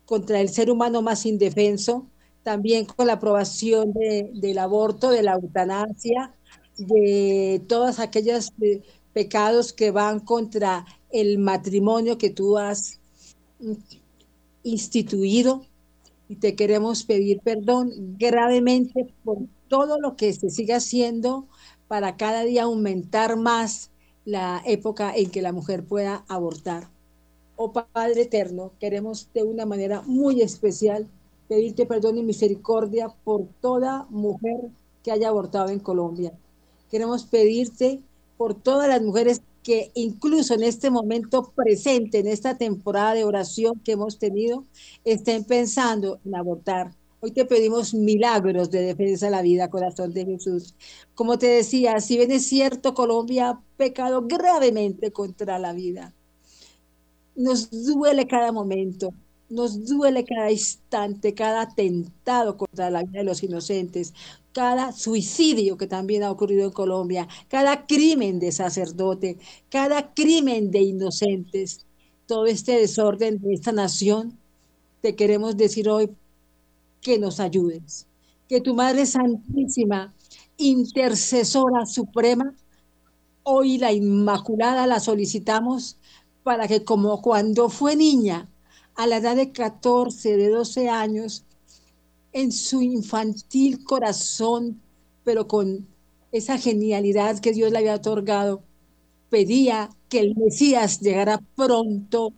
contra 0.05 0.41
el 0.41 0.49
ser 0.49 0.69
humano 0.69 1.01
más 1.01 1.25
indefenso, 1.25 2.05
también 2.43 2.85
con 2.85 3.07
la 3.07 3.13
aprobación 3.13 3.93
del 3.93 4.57
aborto, 4.57 5.09
de 5.09 5.23
la 5.23 5.33
eutanasia, 5.33 6.33
de 6.77 7.61
todas 7.67 7.99
aquellas 7.99 8.51
pecados 9.13 9.73
que 9.73 9.91
van 9.91 10.19
contra 10.19 10.85
el 11.11 11.37
matrimonio 11.37 12.17
que 12.17 12.29
tú 12.29 12.57
has 12.57 12.99
instituido 14.63 15.65
y 16.31 16.37
te 16.37 16.55
queremos 16.55 17.03
pedir 17.03 17.41
perdón 17.41 17.91
gravemente 18.17 19.13
por 19.25 19.39
todo 19.67 19.99
lo 19.99 20.15
que 20.15 20.31
se 20.31 20.49
sigue 20.49 20.73
haciendo 20.73 21.45
para 21.89 22.15
cada 22.15 22.45
día 22.45 22.63
aumentar 22.63 23.35
más 23.35 23.91
la 24.23 24.61
época 24.65 25.13
en 25.13 25.29
que 25.29 25.41
la 25.41 25.51
mujer 25.51 25.83
pueda 25.83 26.23
abortar. 26.29 26.87
Oh 27.57 27.73
Padre 27.73 28.21
Eterno, 28.21 28.71
queremos 28.79 29.27
de 29.33 29.43
una 29.43 29.65
manera 29.65 30.03
muy 30.03 30.41
especial 30.41 31.05
pedirte 31.49 31.85
perdón 31.85 32.17
y 32.17 32.23
misericordia 32.23 33.09
por 33.25 33.45
toda 33.59 34.07
mujer 34.09 34.69
que 35.03 35.11
haya 35.11 35.27
abortado 35.27 35.67
en 35.67 35.79
Colombia. 35.79 36.31
Queremos 36.89 37.25
pedirte 37.25 37.99
por 38.37 38.53
todas 38.53 38.87
las 38.87 39.01
mujeres 39.01 39.41
que 39.63 39.91
incluso 39.93 40.53
en 40.53 40.63
este 40.63 40.89
momento 40.89 41.51
presente, 41.55 42.19
en 42.19 42.27
esta 42.27 42.57
temporada 42.57 43.13
de 43.13 43.23
oración 43.23 43.79
que 43.83 43.93
hemos 43.93 44.17
tenido, 44.17 44.65
estén 45.03 45.43
pensando 45.43 46.19
en 46.25 46.35
abortar. 46.35 46.95
Hoy 47.19 47.31
te 47.31 47.45
pedimos 47.45 47.93
milagros 47.93 48.71
de 48.71 48.81
defensa 48.81 49.27
de 49.27 49.31
la 49.31 49.43
vida, 49.43 49.69
corazón 49.69 50.11
de 50.11 50.25
Jesús. 50.25 50.73
Como 51.13 51.37
te 51.37 51.47
decía, 51.47 51.99
si 51.99 52.17
bien 52.17 52.31
es 52.31 52.47
cierto, 52.47 52.95
Colombia 52.95 53.49
ha 53.49 53.61
pecado 53.77 54.23
gravemente 54.27 55.11
contra 55.11 55.59
la 55.59 55.73
vida. 55.73 56.15
Nos 57.35 57.69
duele 57.69 58.27
cada 58.27 58.51
momento, 58.51 59.13
nos 59.51 59.85
duele 59.85 60.23
cada 60.23 60.49
instante, 60.49 61.33
cada 61.33 61.61
atentado 61.63 62.57
contra 62.57 62.89
la 62.89 63.03
vida 63.03 63.19
de 63.19 63.25
los 63.25 63.43
inocentes, 63.43 64.13
cada 64.53 64.93
suicidio 64.93 65.77
que 65.77 65.87
también 65.87 66.23
ha 66.23 66.31
ocurrido 66.31 66.65
en 66.65 66.71
Colombia, 66.71 67.27
cada 67.49 67.85
crimen 67.85 68.39
de 68.39 68.51
sacerdote, 68.51 69.37
cada 69.69 70.13
crimen 70.13 70.71
de 70.71 70.79
inocentes, 70.79 71.85
todo 72.25 72.45
este 72.45 72.79
desorden 72.79 73.39
de 73.41 73.53
esta 73.53 73.73
nación, 73.73 74.37
te 75.01 75.15
queremos 75.15 75.57
decir 75.57 75.89
hoy 75.89 76.09
que 77.01 77.19
nos 77.19 77.39
ayudes, 77.39 78.07
que 78.47 78.61
tu 78.61 78.73
Madre 78.73 79.05
Santísima, 79.05 80.13
intercesora 80.57 81.85
suprema, 81.85 82.55
hoy 83.43 83.79
la 83.79 83.91
Inmaculada 83.91 84.87
la 84.87 84.99
solicitamos 84.99 85.97
para 86.43 86.67
que 86.67 86.83
como 86.83 87.21
cuando 87.21 87.69
fue 87.69 87.95
niña, 87.95 88.47
a 88.95 89.07
la 89.07 89.17
edad 89.17 89.35
de 89.35 89.51
14, 89.51 90.37
de 90.37 90.49
12 90.49 90.89
años, 90.89 91.45
en 92.33 92.51
su 92.51 92.81
infantil 92.81 93.83
corazón, 93.83 94.81
pero 95.23 95.47
con 95.47 95.87
esa 96.31 96.57
genialidad 96.57 97.39
que 97.39 97.51
Dios 97.51 97.71
le 97.71 97.79
había 97.79 97.95
otorgado, 97.95 98.63
pedía 99.29 99.89
que 100.09 100.19
el 100.19 100.35
Mesías 100.35 100.99
llegara 100.99 101.41
pronto 101.55 102.33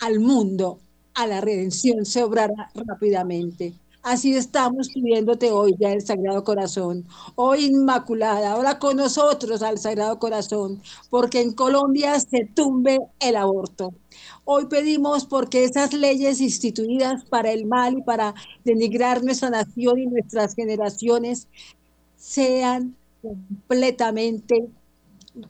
al 0.00 0.20
mundo, 0.20 0.80
a 1.14 1.26
la 1.26 1.40
redención, 1.40 2.04
se 2.04 2.22
obrara 2.22 2.70
rápidamente. 2.74 3.74
Así 4.04 4.36
estamos 4.36 4.90
pidiéndote 4.90 5.50
hoy 5.50 5.74
ya 5.80 5.90
el 5.90 6.04
Sagrado 6.04 6.44
Corazón. 6.44 7.06
Hoy 7.36 7.64
Inmaculada, 7.64 8.52
ahora 8.52 8.78
con 8.78 8.98
nosotros 8.98 9.62
al 9.62 9.78
Sagrado 9.78 10.18
Corazón, 10.18 10.82
porque 11.08 11.40
en 11.40 11.52
Colombia 11.54 12.20
se 12.20 12.44
tumbe 12.54 12.98
el 13.18 13.34
aborto. 13.34 13.94
Hoy 14.44 14.66
pedimos 14.66 15.24
porque 15.24 15.64
esas 15.64 15.94
leyes 15.94 16.42
instituidas 16.42 17.24
para 17.24 17.50
el 17.50 17.64
mal 17.64 17.96
y 17.96 18.02
para 18.02 18.34
denigrar 18.62 19.24
nuestra 19.24 19.48
nación 19.48 19.98
y 19.98 20.06
nuestras 20.06 20.54
generaciones 20.54 21.48
sean 22.18 22.94
completamente 23.22 24.68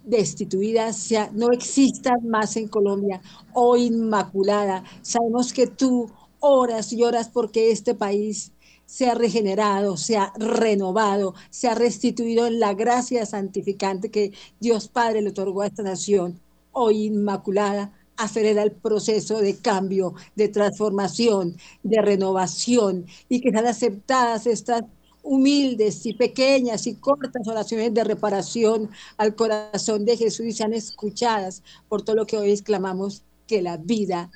destituidas, 0.05 0.97
sea, 0.97 1.29
no 1.33 1.51
existan 1.51 2.29
más 2.29 2.57
en 2.57 2.69
Colombia. 2.69 3.21
Oh 3.53 3.77
Inmaculada, 3.77 4.85
sabemos 5.03 5.53
que 5.53 5.67
tú 5.67 6.09
horas 6.47 6.93
y 6.93 7.03
horas 7.03 7.31
porque 7.31 7.71
este 7.71 7.95
país 7.95 8.53
sea 8.85 9.15
regenerado, 9.15 9.97
sea 9.97 10.31
renovado, 10.37 11.35
sea 11.49 11.75
restituido 11.75 12.47
en 12.47 12.61
la 12.61 12.75
gracia 12.75 13.25
santificante 13.25 14.11
que 14.11 14.33
Dios 14.61 14.89
Padre 14.89 15.23
le 15.23 15.31
otorgó 15.31 15.63
a 15.63 15.69
esta 15.69 15.83
nación. 15.83 16.39
Hoy 16.73 17.05
Inmaculada, 17.07 17.93
acelera 18.19 18.63
el 18.63 18.73
proceso 18.73 19.39
de 19.39 19.57
cambio, 19.57 20.15
de 20.37 20.49
transformación, 20.49 21.57
de 21.83 22.03
renovación 22.03 23.07
y 23.31 23.41
que 23.41 23.51
sean 23.51 23.67
aceptadas 23.67 24.47
estas 24.47 24.85
humildes 25.23 26.05
y 26.05 26.13
pequeñas 26.13 26.87
y 26.87 26.97
cortas 26.97 27.49
oraciones 27.49 27.95
de 27.95 28.05
reparación 28.05 28.91
al 29.17 29.35
corazón 29.35 30.05
de 30.05 30.19
Jesús 30.19 30.45
y 30.45 30.53
sean 30.53 30.75
escuchadas 30.75 31.63
por 31.89 32.03
todo 32.03 32.17
lo 32.17 32.27
que 32.27 32.37
hoy 32.37 32.51
exclamamos, 32.51 33.23
que 33.47 33.63
la 33.63 33.77
vida 33.77 34.31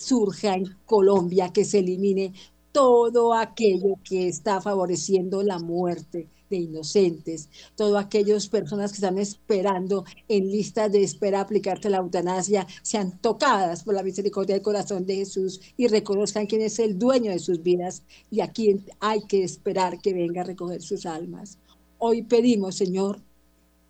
surja 0.00 0.54
en 0.54 0.76
Colombia, 0.86 1.52
que 1.52 1.64
se 1.64 1.80
elimine 1.80 2.32
todo 2.72 3.34
aquello 3.34 3.96
que 4.04 4.28
está 4.28 4.60
favoreciendo 4.60 5.42
la 5.42 5.58
muerte 5.58 6.28
de 6.48 6.56
inocentes, 6.56 7.48
todas 7.76 8.04
aquellas 8.04 8.48
personas 8.48 8.90
que 8.90 8.96
están 8.96 9.18
esperando 9.18 10.04
en 10.28 10.50
listas 10.50 10.90
de 10.90 11.02
espera 11.02 11.40
aplicarte 11.40 11.88
la 11.90 11.98
eutanasia, 11.98 12.66
sean 12.82 13.18
tocadas 13.20 13.84
por 13.84 13.94
la 13.94 14.02
misericordia 14.02 14.56
del 14.56 14.62
corazón 14.62 15.06
de 15.06 15.16
Jesús 15.16 15.60
y 15.76 15.86
reconozcan 15.86 16.46
quién 16.46 16.62
es 16.62 16.78
el 16.80 16.98
dueño 16.98 17.30
de 17.30 17.38
sus 17.38 17.62
vidas 17.62 18.02
y 18.30 18.40
a 18.40 18.48
quien 18.48 18.84
hay 18.98 19.22
que 19.22 19.44
esperar 19.44 20.00
que 20.00 20.12
venga 20.12 20.40
a 20.40 20.44
recoger 20.44 20.82
sus 20.82 21.06
almas. 21.06 21.58
Hoy 21.98 22.22
pedimos, 22.22 22.74
Señor, 22.74 23.20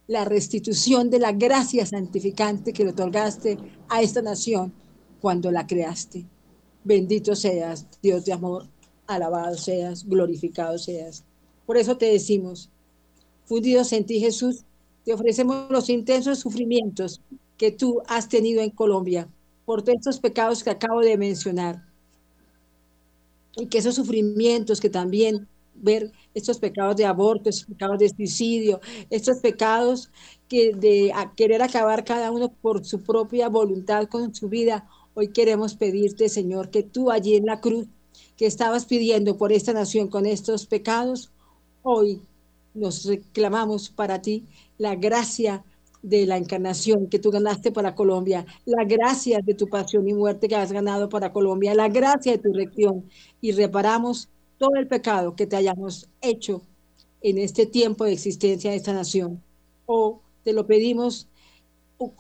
la 0.07 0.25
restitución 0.25 1.09
de 1.09 1.21
la 1.21 1.33
gracia 1.33 1.87
santificante 1.87 2.73
que 2.73 2.85
le 2.85 2.91
otorgaste 2.91 3.57
a 3.89 4.03
esta 4.03 4.21
nación 4.21 4.73
cuando 5.21 5.51
la 5.51 5.67
creaste. 5.67 6.27
Bendito 6.85 7.35
seas, 7.35 7.87
Dios 8.03 8.25
de 8.25 8.33
amor, 8.33 8.67
alabado 9.07 9.57
seas, 9.57 10.07
glorificado 10.07 10.79
seas. 10.79 11.25
Por 11.67 11.77
eso 11.77 11.97
te 11.97 12.07
decimos, 12.07 12.71
fundidos 13.45 13.93
en 13.93 14.05
ti 14.05 14.21
Jesús, 14.21 14.65
te 15.05 15.13
ofrecemos 15.13 15.71
los 15.71 15.89
intensos 15.89 16.39
sufrimientos 16.39 17.21
que 17.57 17.71
tú 17.71 18.03
has 18.07 18.29
tenido 18.29 18.63
en 18.63 18.71
Colombia 18.71 19.29
por 19.65 19.83
todos 19.83 19.99
estos 19.99 20.21
pecados 20.21 20.65
que 20.65 20.71
acabo 20.71 21.01
de 21.01 21.17
mencionar. 21.17 21.85
Y 23.57 23.67
que 23.67 23.79
esos 23.79 23.97
sufrimientos 23.97 24.81
que 24.81 24.89
también 24.89 25.47
ver 25.75 26.13
estos 26.35 26.59
pecados 26.59 26.97
de 26.97 27.05
aborto, 27.05 27.51
estos 27.51 27.67
pecados 27.67 27.99
de 27.99 28.09
suicidio, 28.09 28.81
estos 29.11 29.39
pecados 29.39 30.11
que 30.49 30.73
de 30.75 31.13
querer 31.37 31.63
acabar 31.63 32.05
cada 32.05 32.31
uno 32.31 32.53
por 32.53 32.85
su 32.85 33.03
propia 33.03 33.49
voluntad 33.49 34.07
con 34.09 34.35
su 34.35 34.49
vida, 34.49 34.89
Hoy 35.15 35.29
queremos 35.29 35.75
pedirte, 35.75 36.29
Señor, 36.29 36.71
que 36.71 36.83
tú 36.83 37.11
allí 37.11 37.35
en 37.35 37.47
la 37.47 37.61
cruz 37.61 37.89
que 38.37 38.47
estabas 38.47 38.87
pidiendo 38.87 39.37
por 39.37 39.53
esta 39.53 39.73
nación 39.73 40.09
con 40.09 40.25
estos 40.25 40.67
pecados, 40.67 41.31
hoy 41.83 42.23
nos 42.75 43.05
reclamamos 43.05 43.91
para 43.91 44.23
ti 44.23 44.45
la 44.79 44.95
gracia 44.95 45.65
de 46.03 46.27
la 46.27 46.37
encarnación 46.37 47.09
que 47.09 47.19
tú 47.19 47.31
ganaste 47.31 47.73
para 47.73 47.95
Colombia, 47.95 48.47
la 48.65 48.85
gracia 48.85 49.41
de 49.45 49.55
tu 49.55 49.69
pasión 49.69 50.09
y 50.09 50.15
muerte 50.15 50.49
que 50.49 50.57
has 50.57 50.73
ganado 50.73 51.09
para 51.09 51.33
Colombia, 51.33 51.75
la 51.75 51.89
gracia 51.89 52.33
de 52.33 52.39
tu 52.39 52.53
rección 52.53 53.05
y 53.41 53.53
reparamos 53.53 54.29
todo 54.59 54.77
el 54.77 54.87
pecado 54.87 55.35
que 55.35 55.47
te 55.47 55.57
hayamos 55.57 56.09
hecho 56.21 56.63
en 57.21 57.39
este 57.39 57.67
tiempo 57.67 58.05
de 58.05 58.13
existencia 58.13 58.71
de 58.71 58.77
esta 58.77 58.93
nación. 58.93 59.43
O 59.87 60.21
te 60.45 60.53
lo 60.53 60.67
pedimos 60.67 61.27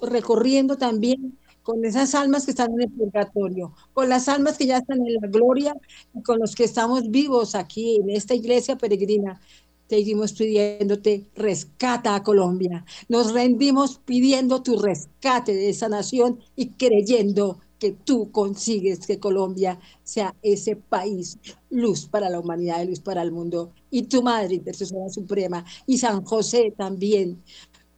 recorriendo 0.03 0.77
también 0.77 1.39
con 1.71 1.85
esas 1.85 2.17
almas 2.17 2.45
que 2.45 2.51
están 2.51 2.73
en 2.73 2.81
el 2.81 2.91
purgatorio, 2.91 3.73
con 3.93 4.09
las 4.09 4.29
almas 4.29 4.59
que 4.59 4.67
ya 4.67 4.79
están 4.79 5.07
en 5.07 5.15
la 5.15 5.29
gloria 5.29 5.73
y 6.13 6.21
con 6.21 6.41
los 6.41 6.57
que 6.57 6.65
estamos 6.65 7.09
vivos 7.11 7.55
aquí 7.55 8.01
en 8.03 8.11
esta 8.11 8.35
iglesia 8.35 8.77
peregrina. 8.77 9.41
Seguimos 9.89 10.33
pidiéndote, 10.33 11.27
rescata 11.37 12.17
a 12.17 12.25
Colombia. 12.25 12.85
Nos 13.09 13.33
rendimos 13.33 14.01
pidiendo 14.05 14.65
tu 14.65 14.81
rescate 14.81 15.55
de 15.55 15.69
esa 15.71 15.89
nación 15.89 16.41
y 16.57 16.71
creyendo 16.71 17.61
que 17.79 17.93
tú 17.93 18.33
consigues 18.33 19.07
que 19.07 19.21
Colombia 19.21 19.81
sea 20.03 20.35
ese 20.43 20.75
país, 20.75 21.39
luz 21.71 22.07
para 22.07 22.29
la 22.29 22.41
humanidad 22.41 22.83
y 22.83 22.89
luz 22.89 23.01
para 23.01 23.23
el 23.23 23.31
mundo. 23.31 23.73
Y 23.91 24.03
tu 24.03 24.23
Madre 24.23 24.57
Intercesora 24.57 25.09
Suprema 25.09 25.65
y 25.87 25.99
San 25.99 26.25
José 26.25 26.75
también, 26.77 27.43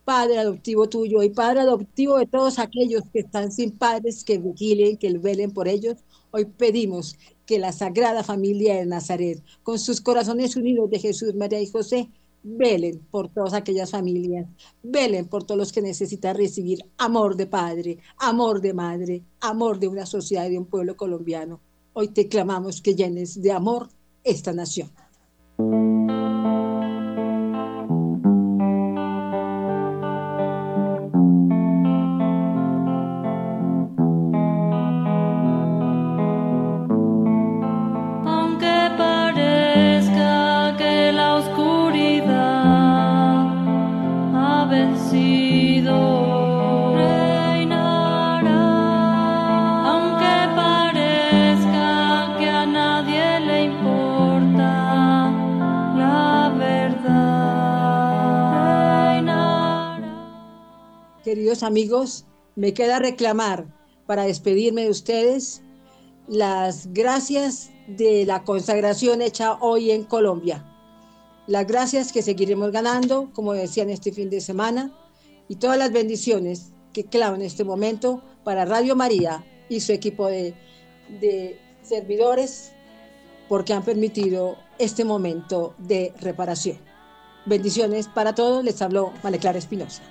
padre 0.05 0.39
adoptivo 0.39 0.89
tuyo 0.89 1.23
y 1.23 1.31
padre 1.31 1.61
adoptivo 1.61 2.19
de 2.19 2.27
todos 2.27 2.59
aquellos 2.59 3.03
que 3.13 3.21
están 3.21 3.53
sin 3.53 3.71
padres, 3.71 4.25
que 4.25 4.39
vigilen, 4.39 4.97
que 4.97 5.17
velen 5.19 5.53
por 5.53 5.69
ellos. 5.69 5.97
Hoy 6.31 6.47
pedimos 6.47 7.17
que 7.47 7.59
la 7.59 7.73
Sagrada 7.73 8.25
Familia 8.25 8.77
de 8.77 8.87
Nazaret, 8.87 9.43
con 9.63 9.79
sus 9.79 10.01
corazones 10.01 10.57
unidos 10.57 10.91
de 10.91 10.99
Jesús, 10.99 11.35
María 11.35 11.61
y 11.61 11.67
José, 11.67 12.09
velen 12.43 13.01
por 13.11 13.29
todas 13.29 13.53
aquellas 13.53 13.91
familias, 13.91 14.49
velen 14.83 15.29
por 15.29 15.45
todos 15.45 15.59
los 15.59 15.73
que 15.73 15.83
necesitan 15.83 16.37
recibir 16.37 16.85
amor 16.99 17.37
de 17.37 17.47
padre, 17.47 17.99
amor 18.19 18.61
de 18.61 18.75
madre, 18.75 19.23
amor 19.41 19.79
de 19.79 19.89
una 19.89 20.07
sociedad 20.07 20.47
y 20.47 20.53
de 20.53 20.59
un 20.59 20.67
pueblo 20.67 20.97
colombiano. 20.97 21.61
Hoy 21.93 22.09
te 22.09 22.29
clamamos 22.29 22.81
que 22.81 22.95
llenes 22.95 23.41
de 23.41 23.53
amor 23.53 23.89
esta 24.25 24.53
nación. 24.53 24.91
Amigos, 61.61 62.25
me 62.57 62.73
queda 62.73 62.99
reclamar 62.99 63.67
para 64.07 64.25
despedirme 64.25 64.85
de 64.85 64.91
ustedes 64.91 65.63
las 66.27 66.93
gracias 66.95 67.71
de 67.87 68.25
la 68.25 68.45
consagración 68.45 69.21
hecha 69.21 69.59
hoy 69.61 69.91
en 69.91 70.05
Colombia. 70.05 70.65
Las 71.47 71.67
gracias 71.67 72.13
que 72.13 72.23
seguiremos 72.23 72.73
ganando, 72.73 73.31
como 73.35 73.53
decían 73.53 73.91
este 73.91 74.13
fin 74.13 74.31
de 74.31 74.41
semana, 74.41 74.97
y 75.49 75.57
todas 75.57 75.77
las 75.77 75.93
bendiciones 75.93 76.73
que 76.95 77.05
clavo 77.05 77.37
este 77.37 77.65
momento 77.65 78.23
para 78.45 78.65
Radio 78.65 78.97
María 78.97 79.45
y 79.69 79.81
su 79.81 79.93
equipo 79.93 80.29
de, 80.29 80.55
de 81.21 81.61
servidores, 81.83 82.73
porque 83.49 83.75
han 83.75 83.85
permitido 83.85 84.57
este 84.79 85.05
momento 85.05 85.75
de 85.79 86.15
reparación. 86.21 86.79
Bendiciones 87.45 88.09
para 88.09 88.35
todos, 88.35 88.65
les 88.65 88.81
habló 88.81 89.13
Maleclara 89.23 89.59
Espinosa. 89.59 90.03